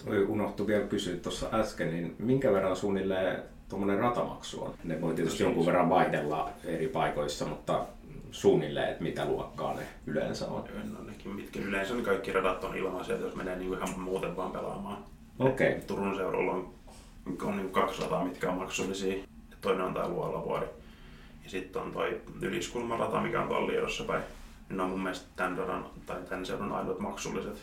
Toi 0.05 0.25
unohtui 0.25 0.67
vielä 0.67 0.87
kysyä 0.87 1.17
tuossa 1.17 1.49
äsken, 1.53 1.91
niin 1.91 2.17
minkä 2.19 2.53
verran 2.53 2.77
suunnilleen 2.77 3.43
tuommoinen 3.71 3.99
ratamaksu 3.99 4.63
on? 4.65 4.75
Ne 4.85 5.01
voi 5.01 5.15
tietysti 5.15 5.43
jonkun 5.43 5.67
verran 5.67 5.91
vaihdella 5.91 6.51
eri 6.65 6.89
paikoissa, 6.89 7.47
mutta 7.47 7.87
suunnilleen, 8.31 8.89
että 8.89 9.03
mitä 9.03 9.25
luokkaa 9.25 9.75
ne 9.75 9.83
yleensä 10.07 10.47
on. 10.49 10.65
No 10.93 11.05
nekin, 11.05 11.35
mitkä 11.35 11.61
yleensä 11.61 11.95
niin 11.95 12.05
kaikki 12.05 12.33
radat 12.33 12.65
on 12.65 12.77
ilmaisia, 12.77 13.17
jos 13.17 13.37
menee 13.37 13.57
niin 13.57 13.75
ihan 13.75 14.01
muuten 14.01 14.37
vaan 14.37 14.53
pelaamaan. 14.53 15.05
Okei. 15.39 15.73
Et 15.73 15.87
Turun 15.87 16.17
seudulla 16.17 16.53
on, 16.53 16.75
on 17.43 17.57
niin 17.57 17.71
kaksi 17.71 18.03
rataa, 18.03 18.25
mitkä 18.25 18.51
on 18.51 18.59
maksullisia. 18.59 19.25
Toinen 19.61 19.87
on 19.87 19.95
tämä 19.95 20.09
Luolavuori. 20.09 20.67
Ja 21.45 21.51
sitten 21.51 21.83
on 21.83 21.93
toi 21.93 22.21
Yliskulmarata, 22.41 23.21
mikä 23.21 23.43
on 23.43 23.49
tuolla 23.49 23.67
Liedossa 23.67 24.05
päin. 24.05 24.23
Ne 24.69 24.83
on 24.83 24.91
mun 24.91 25.03
mielestä 25.03 25.27
tämän, 25.37 25.59
radan, 25.59 25.87
tai 26.07 26.21
tämän 26.29 26.47
seudun 26.47 26.73
ainoat 26.73 26.99
maksulliset. 26.99 27.59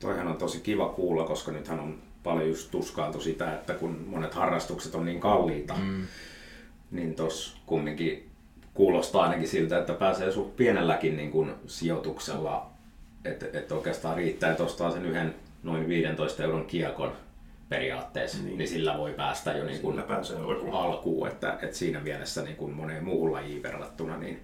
Toihan 0.00 0.26
on 0.26 0.36
tosi 0.36 0.60
kiva 0.60 0.88
kuulla, 0.88 1.24
koska 1.24 1.52
nythän 1.52 1.80
on 1.80 1.98
paljon 2.22 2.48
just 2.48 2.70
tuskailtu 2.70 3.20
sitä, 3.20 3.54
että 3.54 3.74
kun 3.74 4.04
monet 4.06 4.34
harrastukset 4.34 4.94
on 4.94 5.04
niin 5.04 5.20
kalliita, 5.20 5.74
mm. 5.74 6.02
niin 6.90 7.14
tos 7.14 7.56
kumminkin 7.66 8.30
kuulostaa 8.74 9.22
ainakin 9.22 9.48
siltä, 9.48 9.78
että 9.78 9.92
pääsee 9.92 10.32
suht 10.32 10.56
pienelläkin 10.56 11.16
niin 11.16 11.30
kuin 11.30 11.54
sijoituksella, 11.66 12.70
että 13.24 13.46
et 13.58 13.72
oikeastaan 13.72 14.16
riittää, 14.16 14.50
että 14.50 14.62
ostaa 14.62 14.90
sen 14.90 15.06
yhden 15.06 15.34
noin 15.62 15.88
15 15.88 16.42
euron 16.42 16.66
kiekon 16.66 17.12
periaatteessa, 17.68 18.42
niin, 18.42 18.58
niin 18.58 18.68
sillä 18.68 18.98
voi 18.98 19.12
päästä 19.12 19.52
jo 19.52 19.64
niin 19.64 19.80
kuin 19.80 20.02
alkuun, 20.72 21.28
että, 21.28 21.58
että 21.62 21.76
siinä 21.76 22.00
mielessä 22.00 22.42
niin 22.42 22.56
kuin 22.56 22.72
moneen 22.72 23.04
muuhun 23.04 23.32
lajiin 23.32 23.62
verrattuna, 23.62 24.16
niin 24.16 24.40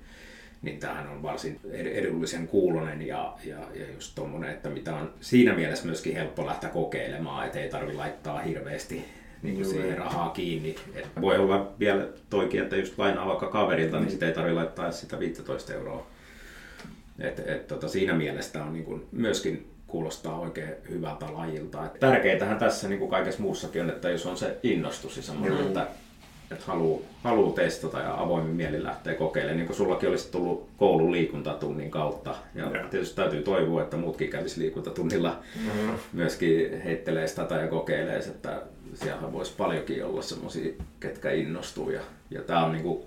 niin 0.66 0.80
tämähän 0.80 1.08
on 1.08 1.22
varsin 1.22 1.60
edullisen 1.72 2.48
kuulonen 2.48 3.06
ja, 3.06 3.34
ja, 3.44 3.56
ja 3.74 3.92
just 3.94 4.14
tommonen, 4.14 4.50
että 4.50 4.68
mitä 4.68 4.94
on 4.94 5.12
siinä 5.20 5.54
mielessä 5.54 5.86
myöskin 5.86 6.14
helppo 6.14 6.46
lähteä 6.46 6.70
kokeilemaan, 6.70 7.46
että 7.46 7.58
ei 7.60 7.68
tarvi 7.68 7.94
laittaa 7.94 8.38
hirveästi 8.38 9.04
niin 9.42 9.54
kuin 9.54 9.66
siihen 9.66 9.98
rahaa 9.98 10.30
kiinni. 10.30 10.76
Et 10.94 11.06
voi 11.20 11.38
olla 11.38 11.72
vielä 11.78 12.08
toikin, 12.30 12.62
että 12.62 12.76
just 12.76 12.98
lainaa 12.98 13.26
vaikka 13.26 13.46
kaverilta, 13.46 14.00
niin 14.00 14.10
sitä 14.10 14.26
ei 14.26 14.32
tarvi 14.32 14.52
laittaa 14.52 14.92
sitä 14.92 15.18
15 15.18 15.74
euroa. 15.74 16.06
Et, 17.18 17.38
et, 17.38 17.66
tota, 17.66 17.88
siinä 17.88 18.14
mielessä 18.14 18.64
on 18.64 18.72
niin 18.72 18.84
kuin 18.84 19.06
myöskin 19.12 19.70
kuulostaa 19.86 20.38
oikein 20.38 20.70
hyvältä 20.90 21.26
lajilta. 21.32 21.86
Et 21.86 22.00
tärkeintähän 22.00 22.58
tässä 22.58 22.88
niin 22.88 22.98
kuin 22.98 23.10
kaikessa 23.10 23.42
muussakin 23.42 23.82
on, 23.82 23.90
että 23.90 24.10
jos 24.10 24.26
on 24.26 24.36
se 24.36 24.58
innostus 24.62 25.16
ja 25.16 25.22
semmoinen, 25.22 25.58
mm. 25.58 25.66
että 25.66 25.86
että 26.50 26.64
haluaa, 26.66 27.00
haluu 27.22 27.52
testata 27.52 27.98
ja 27.98 28.20
avoimin 28.20 28.56
mieli 28.56 28.82
lähteä 28.82 29.14
kokeilemaan, 29.14 29.56
niin 29.56 29.66
kuin 29.66 29.76
sullakin 29.76 30.08
olisi 30.08 30.32
tullut 30.32 30.68
koulun 30.76 31.12
liikuntatunnin 31.12 31.90
kautta. 31.90 32.34
Ja, 32.54 32.76
ja. 32.76 32.88
tietysti 32.88 33.16
täytyy 33.16 33.42
toivoa, 33.42 33.82
että 33.82 33.96
muutkin 33.96 34.30
kävisi 34.30 34.60
liikuntatunnilla 34.60 35.38
mm-hmm. 35.56 35.98
myöskin 36.12 36.82
heittelee 36.82 37.26
sitä 37.26 37.54
ja 37.60 37.68
kokeilee, 37.68 38.18
että 38.18 38.62
siellä 38.94 39.32
voisi 39.32 39.54
paljonkin 39.56 40.04
olla 40.04 40.22
semmoisia, 40.22 40.72
ketkä 41.00 41.30
innostuu. 41.30 41.90
Ja, 41.90 42.00
ja 42.30 42.42
tämä 42.42 42.64
on 42.64 42.72
niin 42.72 42.82
kuin 42.82 43.02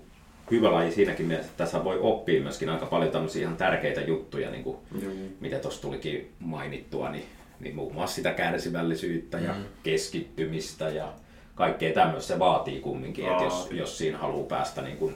hyvä 0.50 0.72
laji 0.72 0.92
siinäkin 0.92 1.26
mielessä, 1.26 1.50
että 1.50 1.64
tässä 1.64 1.84
voi 1.84 1.98
oppia 2.00 2.42
myöskin 2.42 2.68
aika 2.68 2.86
paljon 2.86 3.10
tämmöisiä 3.10 3.42
ihan 3.42 3.56
tärkeitä 3.56 4.00
juttuja, 4.00 4.50
niin 4.50 4.64
kuin 4.64 4.76
mm-hmm. 4.90 5.28
mitä 5.40 5.58
tuossa 5.58 5.82
tulikin 5.82 6.32
mainittua, 6.38 7.10
niin, 7.10 7.24
niin 7.60 7.74
muun 7.74 7.94
muassa 7.94 8.16
sitä 8.16 8.32
kärsivällisyyttä 8.32 9.38
ja 9.38 9.52
mm-hmm. 9.52 9.64
keskittymistä 9.82 10.88
ja 10.88 11.12
kaikkea 11.54 11.94
tämmöistä 11.94 12.32
se 12.32 12.38
vaatii 12.38 12.80
kumminkin, 12.80 13.30
että 13.30 13.44
jos, 13.44 13.68
jos 13.70 13.98
siinä 13.98 14.18
haluaa 14.18 14.46
päästä 14.46 14.82
niin 14.82 14.96
kuin 14.96 15.14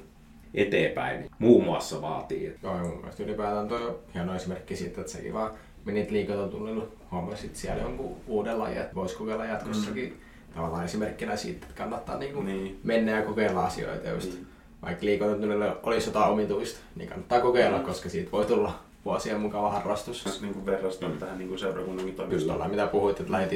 eteenpäin, 0.55 1.21
niin 1.21 1.31
muun 1.39 1.65
muassa 1.65 2.03
vaatii. 2.03 2.57
Joo, 2.63 2.79
mun 2.79 2.97
mielestä 2.97 3.23
ylipäätään 3.23 3.69
toi 3.69 3.87
on 3.87 3.99
hieno 4.15 4.35
esimerkki 4.35 4.77
siitä, 4.77 5.01
että 5.01 5.13
sekin 5.13 5.35
vaan 5.35 5.51
menit 5.85 6.11
liikuntatunnilla, 6.11 6.87
huomasit 7.11 7.57
siellä 7.57 7.83
jonkun 7.83 8.17
uuden 8.27 8.59
lajin, 8.59 8.79
että 8.79 8.95
voisi 8.95 9.17
kokeilla 9.17 9.45
jatkossakin. 9.45 10.09
Mm. 10.09 10.55
Tavallaan 10.55 10.85
esimerkkinä 10.85 11.37
siitä, 11.37 11.67
että 11.67 11.83
kannattaa 11.83 12.19
niinku 12.19 12.43
niin. 12.43 12.81
mennä 12.85 13.13
ja 13.13 13.23
kokeilla 13.23 13.65
asioita. 13.65 14.09
Just. 14.09 14.33
Niin. 14.33 14.47
Vaikka 14.83 15.07
liikuntatunnilla 15.07 15.79
olisi 15.83 16.09
jotain 16.09 16.33
omituista, 16.33 16.81
niin 16.97 17.09
kannattaa 17.09 17.41
kokeilla, 17.41 17.79
mm. 17.79 17.85
koska 17.85 18.09
siitä 18.09 18.33
voi 18.33 18.45
tulla 18.45 18.81
vuosien 19.05 19.41
mukava 19.41 19.71
harrastus. 19.71 20.43
Niin 20.43 20.55
kuin 20.55 20.67
verrastaa 20.67 21.09
mm. 21.09 21.19
tähän 21.19 21.39
niin 21.39 21.49
kuin 21.49 21.59
seurakunnankin 21.59 22.15
toimistoon. 22.15 22.41
Just 22.41 22.51
ollaan, 22.51 22.71
mitä 22.71 22.87
puhuit, 22.87 23.21
että 23.21 23.33
lähdit. 23.33 23.53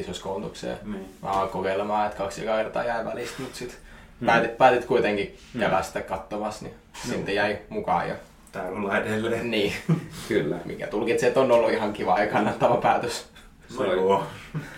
Niin. 0.85 1.05
Mä 1.23 1.49
kokeilemaan, 1.53 2.07
että 2.07 2.19
kaksi 2.19 2.41
kertaa 2.41 2.85
jäi 2.85 3.05
välistä, 3.05 3.43
mutta 3.43 3.59
sitten 3.59 3.79
mm. 4.21 4.27
päätit, 4.27 4.59
päätit 4.59 4.85
kuitenkin 4.85 5.37
mm. 5.55 5.61
käydä 5.61 5.83
sitä 5.83 6.01
katsomassa, 6.01 6.65
niin 6.65 6.75
mm. 6.75 7.11
sitten 7.11 7.35
jäi 7.35 7.59
mukaan. 7.69 8.09
Ja... 8.09 8.15
Täällä 8.53 8.79
ollaan 8.79 9.03
edelleen. 9.03 9.51
Niin, 9.51 9.73
kyllä. 10.29 10.57
Mikä 10.65 10.87
tulkitsee, 10.87 11.29
että 11.29 11.41
on 11.41 11.53
ollut 11.53 11.73
ihan 11.73 11.93
kiva 11.93 12.21
ja 12.21 12.27
kannattava 12.27 12.77
päätös. 12.77 13.29
No 13.79 13.93
joo. 13.93 14.27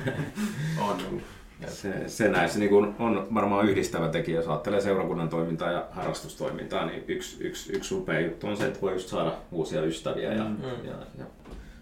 on. 0.88 1.22
Se, 1.68 2.08
se 2.08 2.28
näissä 2.28 2.58
niin 2.58 2.68
kuin 2.68 2.94
on 2.98 3.26
varmaan 3.34 3.68
yhdistävä 3.68 4.08
tekijä, 4.08 4.36
jos 4.36 4.48
ajattelee 4.48 4.80
seurakunnan 4.80 5.28
toimintaa 5.28 5.72
ja 5.72 5.86
harrastustoimintaa, 5.90 6.86
niin 6.86 7.04
yksi, 7.08 7.36
yksi, 7.44 7.72
yksi 7.72 7.94
upea 7.94 8.20
juttu 8.20 8.46
on 8.46 8.56
se, 8.56 8.66
että 8.66 8.80
voi 8.80 8.92
just 8.92 9.08
saada 9.08 9.32
uusia 9.52 9.82
ystäviä 9.82 10.32
ja, 10.32 10.44
mm. 10.44 10.84
ja, 10.84 10.94
ja 11.18 11.24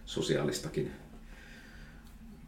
sosiaalistakin 0.04 0.92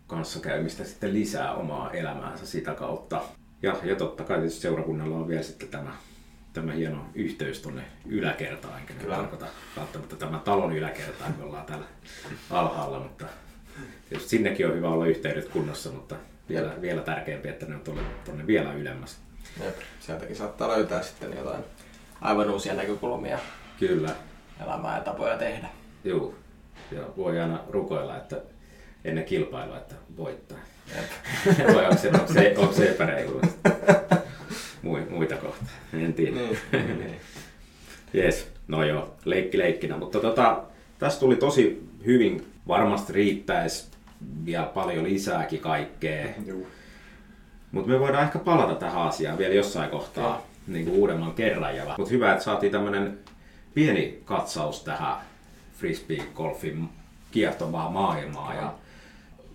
kanssakäymistä 0.06 0.84
sitten 0.84 1.12
lisää 1.12 1.54
omaa 1.54 1.90
elämäänsä 1.90 2.46
sitä 2.46 2.74
kautta. 2.74 3.22
Ja, 3.62 3.76
ja 3.84 3.96
totta 3.96 4.24
kai 4.24 4.36
tietysti 4.36 4.60
seurakunnalla 4.60 5.16
on 5.16 5.28
vielä 5.28 5.42
sitten 5.42 5.68
tämä, 5.68 5.92
tämä 6.52 6.72
hieno 6.72 7.06
yhteys 7.14 7.60
tuonne 7.60 7.82
yläkertaan, 8.06 8.80
enkä 8.80 8.94
Kyllä. 8.94 9.16
tarkoita 9.16 9.46
välttämättä 9.76 10.16
tämä 10.16 10.38
talon 10.38 10.76
yläkertaan, 10.76 11.34
kun 11.34 11.44
ollaan 11.44 11.66
täällä 11.66 11.86
alhaalla, 12.50 12.98
mutta 12.98 13.26
tietysti 14.08 14.30
sinnekin 14.30 14.66
on 14.66 14.76
hyvä 14.76 14.88
olla 14.88 15.06
yhteydet 15.06 15.48
kunnossa, 15.48 15.90
mutta 15.90 16.16
vielä, 16.50 16.72
vielä 16.80 17.02
tärkeämpi, 17.02 17.48
että 17.48 17.66
ne 17.66 17.74
on 17.74 17.80
tuonne, 17.80 18.02
tuonne 18.24 18.46
vielä 18.46 18.72
ylemmäs. 18.72 19.18
Jep. 19.64 19.76
Sieltäkin 20.00 20.36
saattaa 20.36 20.68
löytää 20.68 21.02
sitten 21.02 21.36
jotain 21.36 21.64
aivan 22.20 22.50
uusia 22.50 22.74
näkökulmia. 22.74 23.38
Kyllä. 23.78 24.10
Elämää 24.64 24.96
ja 24.96 25.04
tapoja 25.04 25.36
tehdä. 25.36 25.68
Joo. 26.04 26.34
Ja 26.92 27.02
voi 27.16 27.40
aina 27.40 27.60
rukoilla, 27.68 28.16
että 28.16 28.36
ennen 29.04 29.24
kilpailua, 29.24 29.76
että 29.76 29.94
voittaa. 30.16 30.58
Vai 31.74 31.84
onko 31.84 31.96
se, 31.96 32.08
onko 32.08 32.32
se, 32.32 32.54
onko 32.56 32.72
se 32.72 32.90
epäreilu? 32.90 33.40
Muita 35.10 35.36
kohtaa. 35.36 35.68
En 35.92 36.14
tiedä. 36.14 36.36
Niin, 36.36 36.98
niin. 36.98 37.20
Yes. 38.14 38.52
No 38.68 38.84
joo, 38.84 39.16
leikki 39.24 39.58
leikkinä. 39.58 39.96
Mutta 39.96 40.20
tota, 40.20 40.62
tässä 40.98 41.20
tuli 41.20 41.36
tosi 41.36 41.88
hyvin. 42.06 42.52
Varmasti 42.68 43.12
riittäisi 43.12 43.89
vielä 44.44 44.66
paljon 44.66 45.04
lisääkin 45.04 45.60
kaikkea. 45.60 46.26
Mutta 47.72 47.90
me 47.90 48.00
voidaan 48.00 48.24
ehkä 48.24 48.38
palata 48.38 48.74
tähän 48.74 49.02
asiaan 49.02 49.38
vielä 49.38 49.54
jossain 49.54 49.90
kohtaa 49.90 50.42
niin 50.66 50.84
kuin 50.84 50.96
uudemman 50.96 51.34
kerran. 51.34 51.74
Mutta 51.98 52.12
hyvä, 52.12 52.32
että 52.32 52.44
saatiin 52.44 52.72
tämmöinen 52.72 53.18
pieni 53.74 54.22
katsaus 54.24 54.84
tähän 54.84 55.16
frisbee-golfin 55.80 56.88
kiehtovaa 57.30 57.90
maailmaa. 57.90 58.54
Ja 58.54 58.74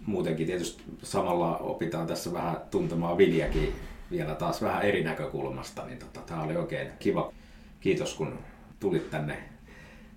muutenkin 0.05 0.47
tietysti 0.47 0.83
samalla 1.03 1.57
opitaan 1.57 2.07
tässä 2.07 2.33
vähän 2.33 2.57
tuntemaan 2.71 3.17
Viljakin 3.17 3.75
vielä 4.11 4.35
taas 4.35 4.61
vähän 4.61 4.83
eri 4.83 5.03
näkökulmasta. 5.03 5.85
Niin 5.85 5.99
tota, 5.99 6.19
tämä 6.19 6.43
oli 6.43 6.55
oikein 6.55 6.87
kiva. 6.99 7.33
Kiitos 7.79 8.13
kun 8.13 8.39
tulit 8.79 9.09
tänne 9.09 9.37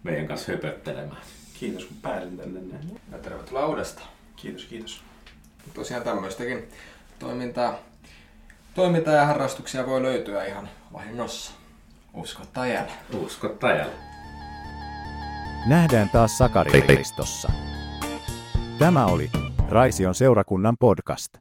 meidän 0.02 0.26
kanssa 0.26 0.52
höpöttelemään. 0.52 1.22
Kiitos 1.61 1.84
kun 1.84 1.96
pääsin 2.02 2.37
tänne. 2.37 2.61
Ja 3.12 3.18
tervetuloa 3.18 3.66
uudestaan. 3.66 4.08
Kiitos, 4.42 4.64
kiitos. 4.64 5.03
Tosiaan 5.74 6.03
tämmöistäkin 6.03 6.68
toimintaa, 7.18 7.79
toimintaa 8.74 9.14
ja 9.14 9.27
harrastuksia 9.27 9.87
voi 9.87 10.03
löytyä 10.03 10.44
ihan 10.44 10.68
vahingossa. 10.92 11.53
Usko 12.14 12.42
tai 12.53 12.77
älä. 12.77 12.92
Usko 13.14 13.48
tai 13.48 13.81
älä. 13.81 13.92
Nähdään 15.66 16.11
taas 16.11 16.38
Sakari-listossa. 16.38 17.53
Tämä 18.79 19.07
oli 19.07 19.31
Raision 19.68 20.14
seurakunnan 20.14 20.77
podcast. 20.81 21.35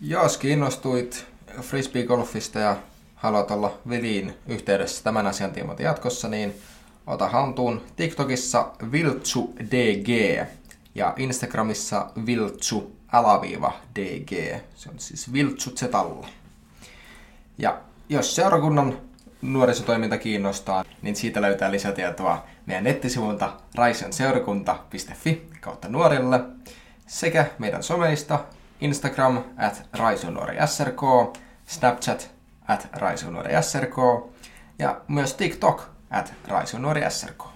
Jos 0.00 0.38
kiinnostuit 0.38 1.26
frisbee-golfista 1.60 2.58
ja 2.58 2.76
haluat 3.14 3.50
olla 3.50 3.78
Viliin 3.88 4.34
yhteydessä 4.48 5.04
tämän 5.04 5.26
asian 5.26 5.52
tiimoilta 5.52 5.82
jatkossa, 5.82 6.28
niin 6.28 6.54
ota 7.06 7.28
haltuun 7.28 7.82
TikTokissa 7.96 8.72
viltsu.dg 8.92 10.08
ja 10.94 11.14
Instagramissa 11.16 12.10
viltsu 12.26 12.96
alaviiva 13.12 13.72
dg. 13.94 14.60
Se 14.74 14.90
on 14.90 14.98
siis 14.98 15.32
viltsu 15.32 15.70
zetalla. 15.70 16.28
Ja 17.58 17.78
jos 18.08 18.36
seurakunnan 18.36 18.98
nuorisotoiminta 19.42 20.18
kiinnostaa, 20.18 20.84
niin 21.02 21.16
siitä 21.16 21.42
löytää 21.42 21.70
lisätietoa 21.70 22.44
meidän 22.66 22.84
nettisivuilta 22.84 23.52
raisenseurakunta.fi 23.74 25.48
kautta 25.60 25.88
nuorille 25.88 26.40
sekä 27.06 27.46
meidän 27.58 27.82
someista 27.82 28.44
Instagram 28.80 29.44
at 29.56 29.88
raisonuorisrk, 29.92 31.00
Snapchat 31.66 32.30
at 32.68 32.88
raisonuorisrk 32.92 33.94
ja 34.78 35.00
myös 35.08 35.34
TikTok 35.34 35.82
at 36.10 36.34
raisonuorisrk. 36.48 37.53